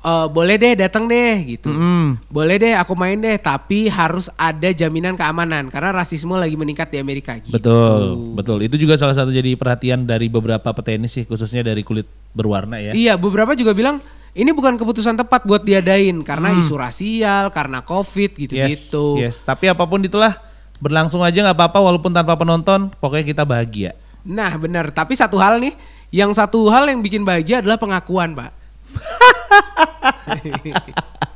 eh, 0.00 0.26
boleh 0.30 0.56
deh 0.56 0.72
datang 0.78 1.04
deh 1.04 1.34
gitu. 1.44 1.68
Mm-mm. 1.68 2.16
Boleh 2.30 2.56
deh 2.56 2.72
aku 2.72 2.94
main 2.94 3.18
deh, 3.18 3.36
tapi 3.36 3.84
harus 3.84 4.32
ada 4.32 4.70
jaminan 4.70 5.12
keamanan 5.12 5.68
karena 5.68 5.92
rasisme 5.92 6.32
lagi 6.32 6.56
meningkat 6.56 6.88
di 6.88 6.96
Amerika 6.96 7.36
gitu. 7.36 7.52
Betul, 7.52 8.32
betul. 8.32 8.58
Itu 8.62 8.78
juga 8.78 8.96
salah 8.96 9.12
satu 9.12 9.28
jadi 9.28 9.52
perhatian 9.54 10.06
dari 10.06 10.30
beberapa 10.30 10.70
petenis 10.70 11.12
sih, 11.12 11.24
khususnya 11.26 11.60
dari 11.62 11.82
kulit 11.82 12.06
berwarna 12.32 12.80
ya. 12.80 12.96
Iya, 12.96 13.18
beberapa 13.18 13.52
juga 13.52 13.74
bilang 13.74 14.00
ini 14.30 14.54
bukan 14.54 14.78
keputusan 14.78 15.18
tepat 15.18 15.44
buat 15.44 15.60
diadain 15.60 16.22
karena 16.22 16.48
Hmm. 16.48 16.62
isu 16.62 16.74
rasial, 16.78 17.50
karena 17.50 17.82
covid 17.82 18.30
Yes, 18.32 18.40
gitu-gitu. 18.40 19.18
yes. 19.20 19.42
Tapi 19.42 19.68
apa 19.68 19.84
pun 19.84 20.00
itulah 20.00 20.32
berlangsung 20.80 21.20
aja 21.20 21.44
nggak 21.44 21.58
apa-apa 21.58 21.76
walaupun 21.76 22.08
tanpa 22.08 22.40
penonton, 22.40 22.88
pokoknya 22.96 23.26
kita 23.26 23.44
bahagia. 23.44 23.92
Nah, 24.24 24.56
benar. 24.56 24.88
Tapi 24.92 25.12
satu 25.12 25.36
hal 25.36 25.60
nih, 25.60 25.76
yang 26.10 26.34
satu 26.34 26.66
hal 26.70 26.90
yang 26.90 27.00
bikin 27.00 27.22
bahagia 27.22 27.62
adalah 27.62 27.78
pengakuan, 27.78 28.34
Pak. 28.34 28.50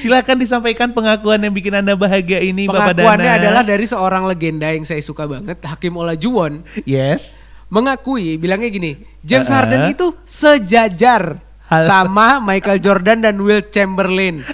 Silakan 0.00 0.40
disampaikan 0.40 0.88
pengakuan 0.96 1.36
yang 1.42 1.52
bikin 1.52 1.74
anda 1.76 1.92
bahagia 1.92 2.40
ini, 2.40 2.64
Bapak 2.64 2.96
Dana. 2.96 2.96
Pengakuannya 2.96 3.32
adalah 3.44 3.62
dari 3.66 3.84
seorang 3.84 4.24
legenda 4.24 4.72
yang 4.72 4.88
saya 4.88 5.04
suka 5.04 5.28
banget, 5.28 5.60
Hakim 5.60 6.00
Olajuwon, 6.00 6.64
Yes. 6.88 7.44
mengakui 7.68 8.40
bilangnya 8.40 8.72
gini, 8.72 9.04
James 9.20 9.50
Uh-uh. 9.50 9.58
Harden 9.60 9.92
itu 9.92 10.16
sejajar 10.24 11.44
Hal- 11.68 11.86
sama 11.86 12.40
Michael 12.40 12.80
Jordan 12.80 13.20
dan 13.20 13.36
Will 13.42 13.60
Chamberlain. 13.68 14.40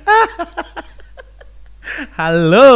Halo, 1.96 2.70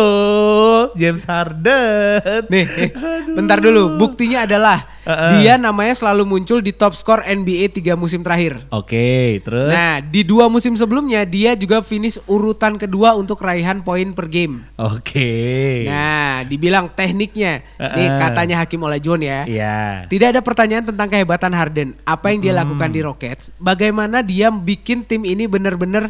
James 0.96 1.28
Harden. 1.28 2.48
Nih, 2.48 2.64
nih, 2.64 2.90
bentar 3.36 3.60
dulu. 3.60 4.00
Buktinya 4.00 4.48
adalah 4.48 4.88
Uh-uh. 5.00 5.36
dia 5.36 5.56
namanya 5.56 5.92
selalu 5.92 6.24
muncul 6.24 6.60
di 6.60 6.72
top 6.72 6.96
skor 6.96 7.20
NBA 7.22 7.68
tiga 7.70 7.96
musim 7.96 8.24
terakhir. 8.24 8.64
Oke, 8.72 9.40
terus. 9.44 9.68
Nah, 9.68 10.00
di 10.00 10.24
dua 10.24 10.48
musim 10.48 10.72
sebelumnya 10.72 11.24
dia 11.24 11.52
juga 11.52 11.84
finish 11.84 12.16
urutan 12.24 12.80
kedua 12.80 13.12
untuk 13.12 13.40
raihan 13.40 13.80
poin 13.80 14.12
per 14.16 14.24
game. 14.24 14.64
Oke. 14.80 15.84
Nah, 15.84 16.40
dibilang 16.44 16.88
tekniknya. 16.88 17.60
Nih 17.76 18.08
Uh-uh. 18.08 18.20
katanya 18.24 18.64
Hakim 18.64 18.80
Olajuwon 18.80 19.20
ya. 19.20 19.44
Iya. 19.44 19.78
Tidak 20.08 20.32
ada 20.32 20.40
pertanyaan 20.40 20.88
tentang 20.88 21.08
kehebatan 21.08 21.52
Harden. 21.52 21.88
Apa 22.04 22.32
yang 22.32 22.40
dia 22.40 22.52
Hmm. 22.56 22.64
lakukan 22.64 22.88
di 22.88 23.00
Rockets? 23.04 23.52
Bagaimana 23.56 24.24
dia 24.24 24.48
bikin 24.48 25.04
tim 25.04 25.24
ini 25.24 25.44
bener-bener 25.44 26.08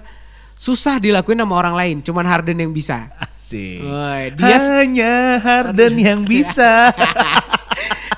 susah 0.61 1.01
dilakuin 1.01 1.41
sama 1.41 1.57
orang 1.57 1.73
lain. 1.73 1.97
Cuman 2.05 2.29
Harden 2.29 2.61
yang 2.61 2.73
bisa. 2.77 3.09
Asik. 3.17 3.81
Woi, 3.81 4.37
dia 4.37 4.59
Hanya 4.61 5.41
Harden 5.41 5.97
yang 5.97 6.21
bisa. 6.29 6.93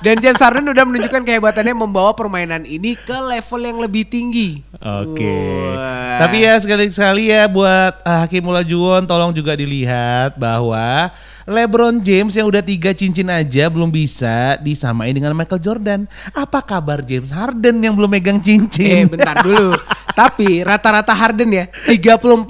dan 0.03 0.19
James 0.19 0.43
Harden 0.43 0.67
udah 0.67 0.83
menunjukkan 0.83 1.23
kehebatannya 1.23 1.71
membawa 1.71 2.11
permainan 2.11 2.67
ini 2.67 2.99
ke 2.99 3.15
level 3.15 3.61
yang 3.63 3.79
lebih 3.79 4.03
tinggi. 4.03 4.59
Oke. 4.83 5.31
Wah. 5.73 6.19
Tapi 6.19 6.43
ya 6.43 6.59
sekali-sekali 6.59 7.31
ya 7.31 7.47
buat 7.47 8.03
ah, 8.03 8.27
Hakim 8.27 8.43
Olajuwon 8.43 9.07
tolong 9.07 9.31
juga 9.31 9.55
dilihat 9.55 10.35
bahwa 10.35 11.07
LeBron 11.47 12.03
James 12.03 12.35
yang 12.35 12.51
udah 12.51 12.59
tiga 12.59 12.91
cincin 12.91 13.31
aja 13.31 13.71
belum 13.71 13.87
bisa 13.95 14.59
disamain 14.59 15.15
dengan 15.15 15.31
Michael 15.31 15.63
Jordan. 15.63 16.11
Apa 16.35 16.59
kabar 16.59 16.99
James 16.99 17.31
Harden 17.31 17.79
yang 17.79 17.95
belum 17.95 18.11
megang 18.11 18.43
Eh 18.43 18.59
cincin? 18.59 19.07
bentar 19.07 19.39
dulu. 19.39 19.71
Tapi 20.19 20.67
rata-rata 20.67 21.15
Harden 21.15 21.49
ya 21.49 21.65
34,4 21.87 22.43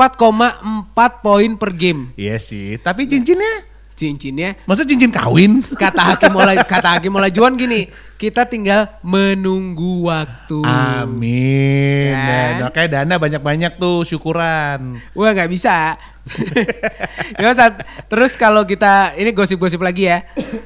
poin 1.22 1.52
per 1.54 1.72
game. 1.78 2.18
Iya 2.18 2.42
sih. 2.42 2.82
Tapi 2.82 3.06
cincinnya, 3.06 3.73
Cincinnya 4.04 4.60
masa 4.68 4.84
cincin 4.84 5.08
kawin? 5.08 5.64
kata 5.82 6.12
Hakim 6.12 6.36
Ola, 6.36 6.60
kata 6.60 7.00
Hakim 7.00 7.16
Olajuwon 7.16 7.56
gini, 7.56 7.88
kita 8.20 8.44
tinggal 8.44 8.92
menunggu 9.00 10.04
waktu. 10.04 10.60
Amin. 10.68 12.12
Kan? 12.12 12.52
Dan 12.52 12.64
makanya 12.68 12.90
dana 13.00 13.16
banyak-banyak 13.16 13.72
tuh 13.80 14.04
syukuran. 14.04 15.00
Wah 15.16 15.32
nggak 15.32 15.48
bisa. 15.48 15.96
ya, 17.40 17.52
Sat. 17.52 17.84
terus 18.08 18.36
kalau 18.36 18.64
kita 18.64 19.16
ini 19.16 19.32
gosip-gosip 19.32 19.80
lagi 19.80 20.08
ya. 20.08 20.24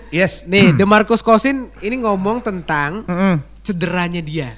Yes. 0.10 0.46
Nih, 0.46 0.74
DeMarcus 0.74 1.22
Cousins 1.22 1.74
ini 1.82 1.98
ngomong 1.98 2.42
tentang 2.42 3.06
Mm-mm. 3.06 3.42
cederanya 3.62 4.22
dia. 4.22 4.54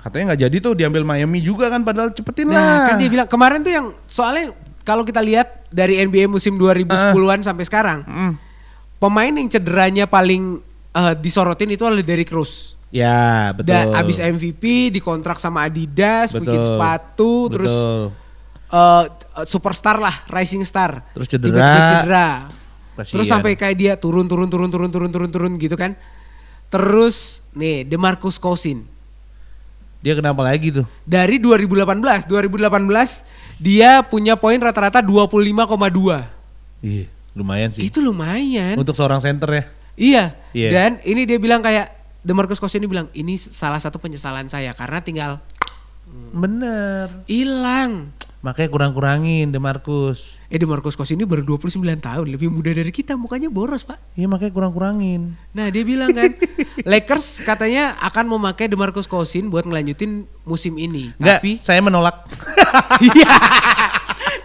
Katanya 0.00 0.32
nggak 0.32 0.42
jadi 0.48 0.56
tuh 0.62 0.72
diambil 0.72 1.04
Miami 1.04 1.44
juga 1.44 1.68
kan 1.68 1.84
padahal 1.84 2.10
cepetin 2.10 2.48
Nah, 2.48 2.56
lah. 2.56 2.76
kan 2.88 2.94
dia 2.96 3.10
bilang 3.12 3.28
kemarin 3.28 3.60
tuh 3.60 3.68
yang 3.68 3.86
soalnya 4.08 4.48
kalau 4.82 5.02
kita 5.02 5.20
lihat 5.20 5.68
dari 5.68 5.98
NBA 5.98 6.26
musim 6.26 6.56
2010-an 6.56 7.40
sampai 7.40 7.64
sekarang, 7.64 8.00
Mm. 8.04 8.32
pemain 8.98 9.32
yang 9.32 9.48
cederanya 9.48 10.04
paling 10.04 10.58
eh, 10.90 11.14
disorotin 11.14 11.70
itu 11.70 11.86
adalah 11.86 12.02
Derrick 12.02 12.28
Rose. 12.28 12.74
Ya 12.90 13.54
betul. 13.54 13.70
Dan 13.70 13.94
abis 13.94 14.18
MVP 14.18 14.90
dikontrak 14.90 15.38
sama 15.38 15.62
Adidas, 15.62 16.34
bikin 16.34 16.58
Betul. 16.58 16.66
sepatu, 16.66 17.32
terus 17.46 17.70
Betul. 17.70 18.02
eh, 18.74 19.04
superstar 19.46 20.02
lah, 20.02 20.26
rising 20.26 20.66
star. 20.66 21.06
Terus 21.14 21.30
cedera. 21.30 21.54
Tiba-tiba 21.54 21.86
cedera. 21.86 22.28
Kasian. 22.98 23.12
Terus 23.14 23.26
sampai 23.30 23.54
kayak 23.54 23.76
dia 23.78 23.92
turun 23.94 24.26
turun 24.26 24.50
turun 24.50 24.66
turun 24.66 24.90
turun 24.90 25.10
turun 25.14 25.30
turun 25.30 25.52
gitu 25.56 25.78
kan. 25.78 25.94
Terus 26.68 27.46
nih 27.54 27.86
DeMarcus 27.86 28.38
Cousins 28.38 28.86
Dia 30.00 30.16
kenapa 30.16 30.40
lagi 30.40 30.72
tuh? 30.72 30.86
dari 31.04 31.36
2018, 31.36 32.24
2018 32.24 33.60
dia 33.60 34.00
punya 34.00 34.32
poin 34.40 34.56
rata-rata 34.56 35.04
25,2. 35.04 36.24
Iya, 36.80 37.06
lumayan 37.36 37.68
sih. 37.68 37.84
Itu 37.84 38.00
lumayan. 38.00 38.80
Untuk 38.80 38.96
seorang 38.96 39.20
center 39.20 39.52
ya. 39.52 39.64
Iya. 40.00 40.24
Iya. 40.56 40.68
Dan 40.72 40.90
ini 41.04 41.28
dia 41.28 41.36
bilang 41.36 41.60
kayak 41.60 41.92
DeMarcus 42.24 42.56
Cousins 42.56 42.80
ini 42.80 42.88
bilang 42.88 43.12
ini 43.12 43.36
salah 43.36 43.76
satu 43.76 44.00
penyesalan 44.00 44.48
saya 44.48 44.72
karena 44.72 45.04
tinggal 45.04 45.32
Bener. 46.32 47.24
hilang. 47.28 48.16
Makanya 48.40 48.72
kurang-kurangin 48.72 49.52
Demarcus. 49.52 50.40
Eh 50.48 50.56
DeMarcus 50.56 50.96
Cousins 50.96 51.20
ini 51.20 51.28
baru 51.28 51.44
29 51.44 51.76
tahun, 52.00 52.24
lebih 52.24 52.48
muda 52.48 52.72
dari 52.72 52.88
kita, 52.88 53.12
mukanya 53.12 53.52
boros, 53.52 53.84
Pak. 53.84 54.00
Iya 54.16 54.32
makanya 54.32 54.52
kurang-kurangin. 54.56 55.36
Nah, 55.52 55.68
dia 55.68 55.84
bilang 55.84 56.08
kan 56.16 56.32
Lakers 56.90 57.44
katanya 57.44 58.00
akan 58.00 58.32
memakai 58.32 58.72
DeMarcus 58.72 59.04
Cousins 59.04 59.52
buat 59.52 59.68
ngelanjutin 59.68 60.24
musim 60.48 60.80
ini. 60.80 61.12
Enggak, 61.20 61.44
Tapi 61.44 61.50
saya 61.60 61.80
menolak. 61.84 62.16
Iya. 63.02 63.34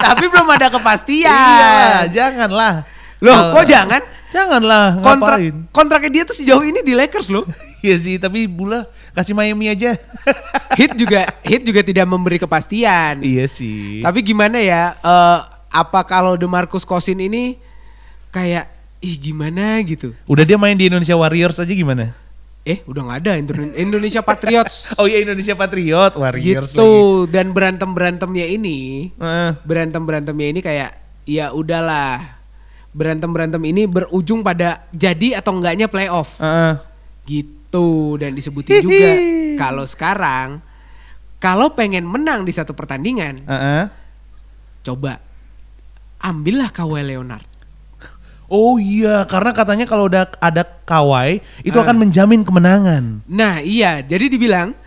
Tapi 0.01 0.25
belum 0.33 0.49
ada 0.49 0.73
kepastian. 0.73 1.29
Iya, 1.29 2.09
janganlah. 2.09 2.94
Loh, 3.25 3.51
kok 3.51 3.65
jangan? 3.65 4.01
Janganlah, 4.27 4.99
Kontrak 4.99 5.39
ngapain? 5.39 5.55
kontraknya 5.71 6.11
dia 6.11 6.23
tuh 6.23 6.35
sejauh 6.35 6.59
ini 6.61 6.81
di 6.81 6.93
Lakers 6.93 7.29
loh. 7.29 7.47
Iya 7.79 7.95
sih, 7.95 8.15
tapi 8.15 8.45
bula 8.45 8.83
kasih 9.11 9.31
Miami 9.31 9.67
aja. 9.67 9.93
Hit 10.79 10.93
juga 10.93 11.29
Hit 11.41 11.61
juga 11.61 11.79
tidak 11.79 12.03
memberi 12.03 12.35
kepastian. 12.35 13.21
iya 13.21 13.45
sih. 13.45 14.01
Tapi 14.01 14.21
gimana 14.21 14.57
ya? 14.57 14.93
eh, 14.95 15.39
apa 15.69 16.01
kalau 16.03 16.33
DeMarcus 16.33 16.81
Cousins 16.81 17.15
ini 17.15 17.61
kayak 18.29 18.67
ih 18.99 19.15
gimana 19.15 19.79
gitu? 19.81 20.11
Udah 20.25 20.43
dia 20.43 20.55
main 20.55 20.73
di 20.73 20.85
Indonesia 20.85 21.13
Warriors 21.13 21.55
aja 21.55 21.69
gimana? 21.69 22.11
Eh, 22.61 22.81
udah 22.83 23.01
nggak 23.03 23.19
ada 23.21 23.31
Indo- 23.37 23.77
Indonesia 23.77 24.19
Patriots. 24.19 24.89
Oh 24.97 25.05
iya 25.05 25.21
Indonesia 25.21 25.53
Patriot 25.53 26.11
Warriors 26.11 26.73
lagi. 26.73 26.81
gitu 26.81 26.91
dan 27.29 27.51
berantem 27.51 27.87
berantemnya 27.87 28.43
ini 28.43 29.13
Eh, 29.13 29.49
berantem 29.61 30.01
berantemnya 30.01 30.47
ini 30.49 30.59
kayak 30.59 30.91
ya 31.23 31.49
udahlah 31.49 32.34
berantem 32.95 33.27
berantem 33.27 33.59
ini 33.67 33.83
berujung 33.83 34.39
pada 34.39 34.87
jadi 34.95 35.43
atau 35.43 35.59
enggaknya 35.59 35.91
playoff 35.91 36.39
eh. 36.39 36.79
gitu 37.27 38.15
dan 38.15 38.31
disebutin 38.31 38.79
juga 38.79 39.11
kalau 39.59 39.83
sekarang 39.83 40.63
kalau 41.43 41.75
pengen 41.75 42.07
menang 42.07 42.47
di 42.47 42.55
satu 42.55 42.71
pertandingan 42.71 43.43
Eh, 43.43 43.51
eh. 43.51 43.83
coba 44.81 45.19
ambillah 46.23 46.71
Kawhi 46.71 47.03
Leonard 47.03 47.51
Oh 48.45 48.77
iya, 48.77 49.25
karena 49.25 49.57
katanya 49.57 49.89
kalau 49.89 50.05
udah 50.05 50.29
ada 50.37 50.61
Kawhi 50.85 51.41
itu 51.65 51.73
Ah. 51.73 51.81
akan 51.81 52.05
menjamin 52.05 52.45
kemenangan. 52.45 53.25
Nah 53.25 53.57
iya, 53.57 54.05
jadi 54.05 54.29
dibilang 54.29 54.77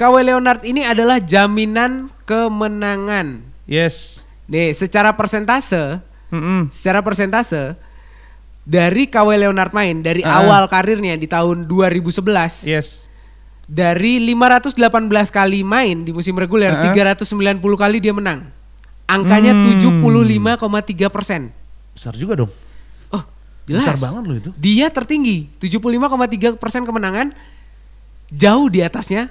Kawhi 0.00 0.24
Leonard 0.24 0.64
ini 0.64 0.80
adalah 0.80 1.20
jaminan 1.20 2.08
kemenangan. 2.24 3.44
Yes. 3.68 4.24
Nih, 4.48 4.72
secara 4.72 5.12
persentase, 5.12 6.00
Mm-mm. 6.28 6.68
secara 6.70 7.00
persentase 7.00 7.78
dari 8.62 9.06
Kawhi 9.06 9.38
Leonard 9.38 9.70
main 9.70 10.02
dari 10.02 10.20
Ah. 10.20 10.42
awal 10.42 10.66
karirnya 10.66 11.14
di 11.14 11.24
tahun 11.24 11.70
2011 11.70 12.66
Yes. 12.66 13.06
dari 13.64 14.18
518 14.18 15.30
kali 15.30 15.62
main 15.62 16.02
di 16.02 16.10
musim 16.10 16.34
reguler 16.34 16.74
Ah. 16.74 16.82
390 16.90 17.22
kali 17.76 17.98
dia 17.98 18.10
menang. 18.10 18.50
Angkanya 19.06 19.54
Hmm. 19.54 19.78
75,3 19.78 21.06
persen. 21.06 21.54
Besar 21.94 22.18
juga 22.18 22.42
dong. 22.42 22.50
Oh, 23.08 23.22
jelas. 23.64 23.86
Besar 23.86 24.02
banget 24.02 24.22
loh 24.26 24.36
itu. 24.36 24.50
Dia 24.58 24.90
tertinggi, 24.90 25.46
75,3 25.62 26.58
persen 26.58 26.82
kemenangan. 26.82 27.30
Jauh 28.26 28.66
di 28.66 28.82
atasnya 28.82 29.30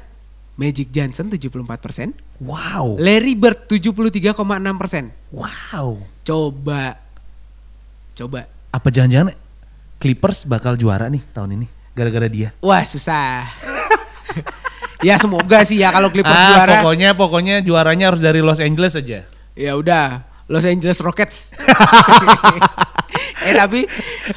Magic 0.56 0.88
Johnson 0.90 1.28
74 1.28 1.52
persen, 1.78 2.16
Wow. 2.40 2.96
Larry 2.96 3.36
Bird 3.36 3.68
73,6 3.68 4.32
persen. 4.80 5.12
Wow. 5.30 6.00
Coba, 6.24 6.96
coba. 8.14 8.48
Apa 8.72 8.88
jangan-jangan 8.88 9.36
Clippers 9.96 10.44
bakal 10.44 10.76
juara 10.76 11.08
nih 11.08 11.24
tahun 11.32 11.60
ini 11.60 11.68
gara-gara 11.92 12.28
dia? 12.28 12.56
Wah 12.60 12.84
susah. 12.84 13.52
ya 15.08 15.16
semoga 15.16 15.64
sih 15.64 15.80
ya 15.80 15.92
kalau 15.92 16.08
Clippers 16.08 16.36
ah, 16.36 16.50
juara. 16.56 16.72
pokoknya 16.80 17.10
pokoknya 17.16 17.56
juaranya 17.60 18.12
harus 18.12 18.24
dari 18.24 18.40
Los 18.40 18.60
Angeles 18.60 18.96
aja. 18.96 19.28
Ya 19.56 19.72
udah, 19.76 20.24
Los 20.48 20.64
Angeles 20.64 21.00
Rockets. 21.00 21.52
eh 23.46 23.54
tapi 23.54 23.86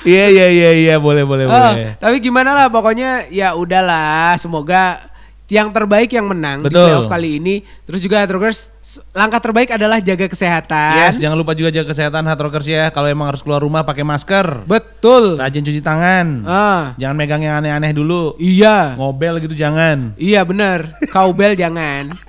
Iya 0.05 0.25
iya 0.29 0.47
iya 0.53 0.71
iya 0.77 0.95
boleh 1.01 1.25
boleh 1.25 1.49
Oh, 1.49 1.51
boleh. 1.51 1.97
tapi 1.97 2.21
gimana 2.21 2.53
lah 2.53 2.67
pokoknya 2.69 3.27
ya 3.33 3.57
udahlah 3.57 4.37
semoga 4.37 5.08
yang 5.49 5.73
terbaik 5.73 6.13
yang 6.13 6.29
menang 6.29 6.61
di 6.61 6.69
Betul. 6.69 6.85
playoff 6.85 7.09
kali 7.09 7.41
ini. 7.41 7.55
Terus 7.89 8.01
juga 8.01 8.21
Troggers 8.25 8.69
langkah 9.13 9.41
terbaik 9.41 9.69
adalah 9.73 10.01
jaga 10.01 10.29
kesehatan. 10.29 11.09
Yes, 11.09 11.17
jangan 11.17 11.37
lupa 11.37 11.53
juga 11.53 11.69
jaga 11.69 11.93
kesehatan 11.93 12.25
Hard 12.25 12.41
Rockers 12.41 12.65
ya. 12.65 12.89
Kalau 12.89 13.09
emang 13.09 13.29
harus 13.29 13.41
keluar 13.41 13.61
rumah 13.61 13.85
pakai 13.85 14.01
masker. 14.01 14.65
Betul. 14.65 15.37
Rajin 15.37 15.65
cuci 15.65 15.81
tangan. 15.81 16.45
Ah, 16.45 16.93
Jangan 16.97 17.17
megang 17.17 17.45
yang 17.45 17.61
aneh-aneh 17.61 17.93
dulu. 17.93 18.37
iya. 18.37 18.97
Ngobel 18.97 19.41
gitu 19.41 19.53
jangan. 19.53 20.17
Iya 20.17 20.45
bener. 20.45 20.93
Cowbell 21.09 21.53
jangan. 21.53 22.13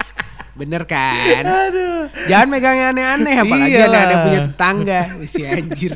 Bener 0.60 0.84
kan? 0.84 1.44
Jangan 2.28 2.48
megang 2.52 2.76
yang 2.76 2.90
aneh-aneh 2.92 3.36
apalagi 3.40 3.72
Iyalah. 3.72 3.88
aneh-aneh 3.88 4.18
punya 4.20 4.40
tetangga. 4.44 5.02
Si 5.24 5.42
anjir. 5.42 5.92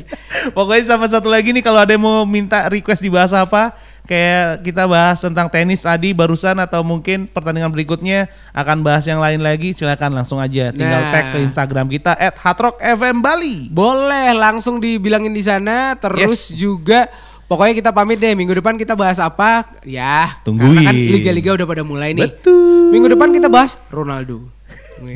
Pokoknya 0.50 0.84
sama 0.88 1.06
satu 1.06 1.28
lagi 1.28 1.52
nih 1.52 1.60
kalau 1.60 1.84
ada 1.84 1.92
yang 1.92 2.00
mau 2.00 2.24
minta 2.24 2.64
request 2.66 3.04
dibahas 3.04 3.36
apa, 3.36 3.76
kayak 4.04 4.62
kita 4.62 4.88
bahas 4.88 5.20
tentang 5.20 5.48
tenis 5.48 5.82
tadi 5.82 6.12
barusan 6.12 6.56
atau 6.56 6.80
mungkin 6.80 7.26
pertandingan 7.26 7.68
berikutnya 7.68 8.26
akan 8.52 8.80
bahas 8.80 9.04
yang 9.04 9.20
lain 9.20 9.40
lagi, 9.40 9.72
silakan 9.72 10.16
langsung 10.16 10.40
aja 10.40 10.70
Nah. 10.70 10.76
tinggal 10.76 11.02
tag 11.10 11.24
ke 11.30 11.38
Instagram 11.42 11.86
kita 11.88 12.12
@hardrockfm 12.16 13.20
Bali. 13.20 13.68
Boleh 13.68 14.32
langsung 14.32 14.80
dibilangin 14.80 15.30
di 15.30 15.44
sana 15.44 15.92
terus 15.94 16.48
juga 16.54 17.10
pokoknya 17.44 17.74
kita 17.74 17.90
pamit 17.90 18.16
deh 18.16 18.32
minggu 18.32 18.56
depan 18.56 18.72
kita 18.74 18.96
bahas 18.96 19.20
apa 19.20 19.68
ya 19.84 20.40
Tungguin. 20.40 20.80
karena 20.80 20.88
kan 20.88 20.96
liga-liga 20.96 21.50
udah 21.52 21.66
pada 21.66 21.82
mulai 21.84 22.16
nih 22.16 22.24
Betul. 22.24 22.88
minggu 22.88 23.08
depan 23.12 23.28
kita 23.30 23.52
bahas 23.52 23.76
Ronaldo 23.92 24.48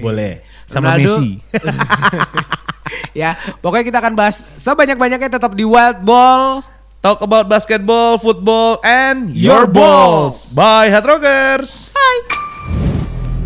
Boleh. 0.05 0.45
Sama 0.69 0.93
Ronaldo. 0.95 1.17
Messi. 1.19 1.31
ya 3.21 3.37
pokoknya 3.65 3.85
kita 3.89 3.99
akan 4.05 4.15
bahas 4.17 4.45
sebanyak-banyaknya 4.61 5.33
tetap 5.33 5.53
di 5.57 5.65
Wild 5.65 6.05
Ball 6.05 6.61
Talk 6.99 7.23
about 7.23 7.47
basketball, 7.47 8.19
football, 8.19 8.83
and 8.83 9.31
your, 9.31 9.63
Your 9.63 9.67
balls. 9.71 10.51
Bye, 10.51 10.91
Hard 10.91 11.07
Rockers. 11.07 11.95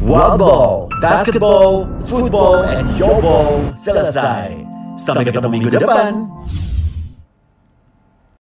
Wild 0.00 0.40
Ball, 0.40 0.88
basketball, 1.04 1.84
football, 2.00 2.64
and 2.64 2.88
your 2.96 3.20
ball 3.20 3.68
selesai. 3.76 4.56
Sampai 4.96 5.28
ketemu 5.28 5.48
minggu 5.52 5.68
depan. 5.68 6.32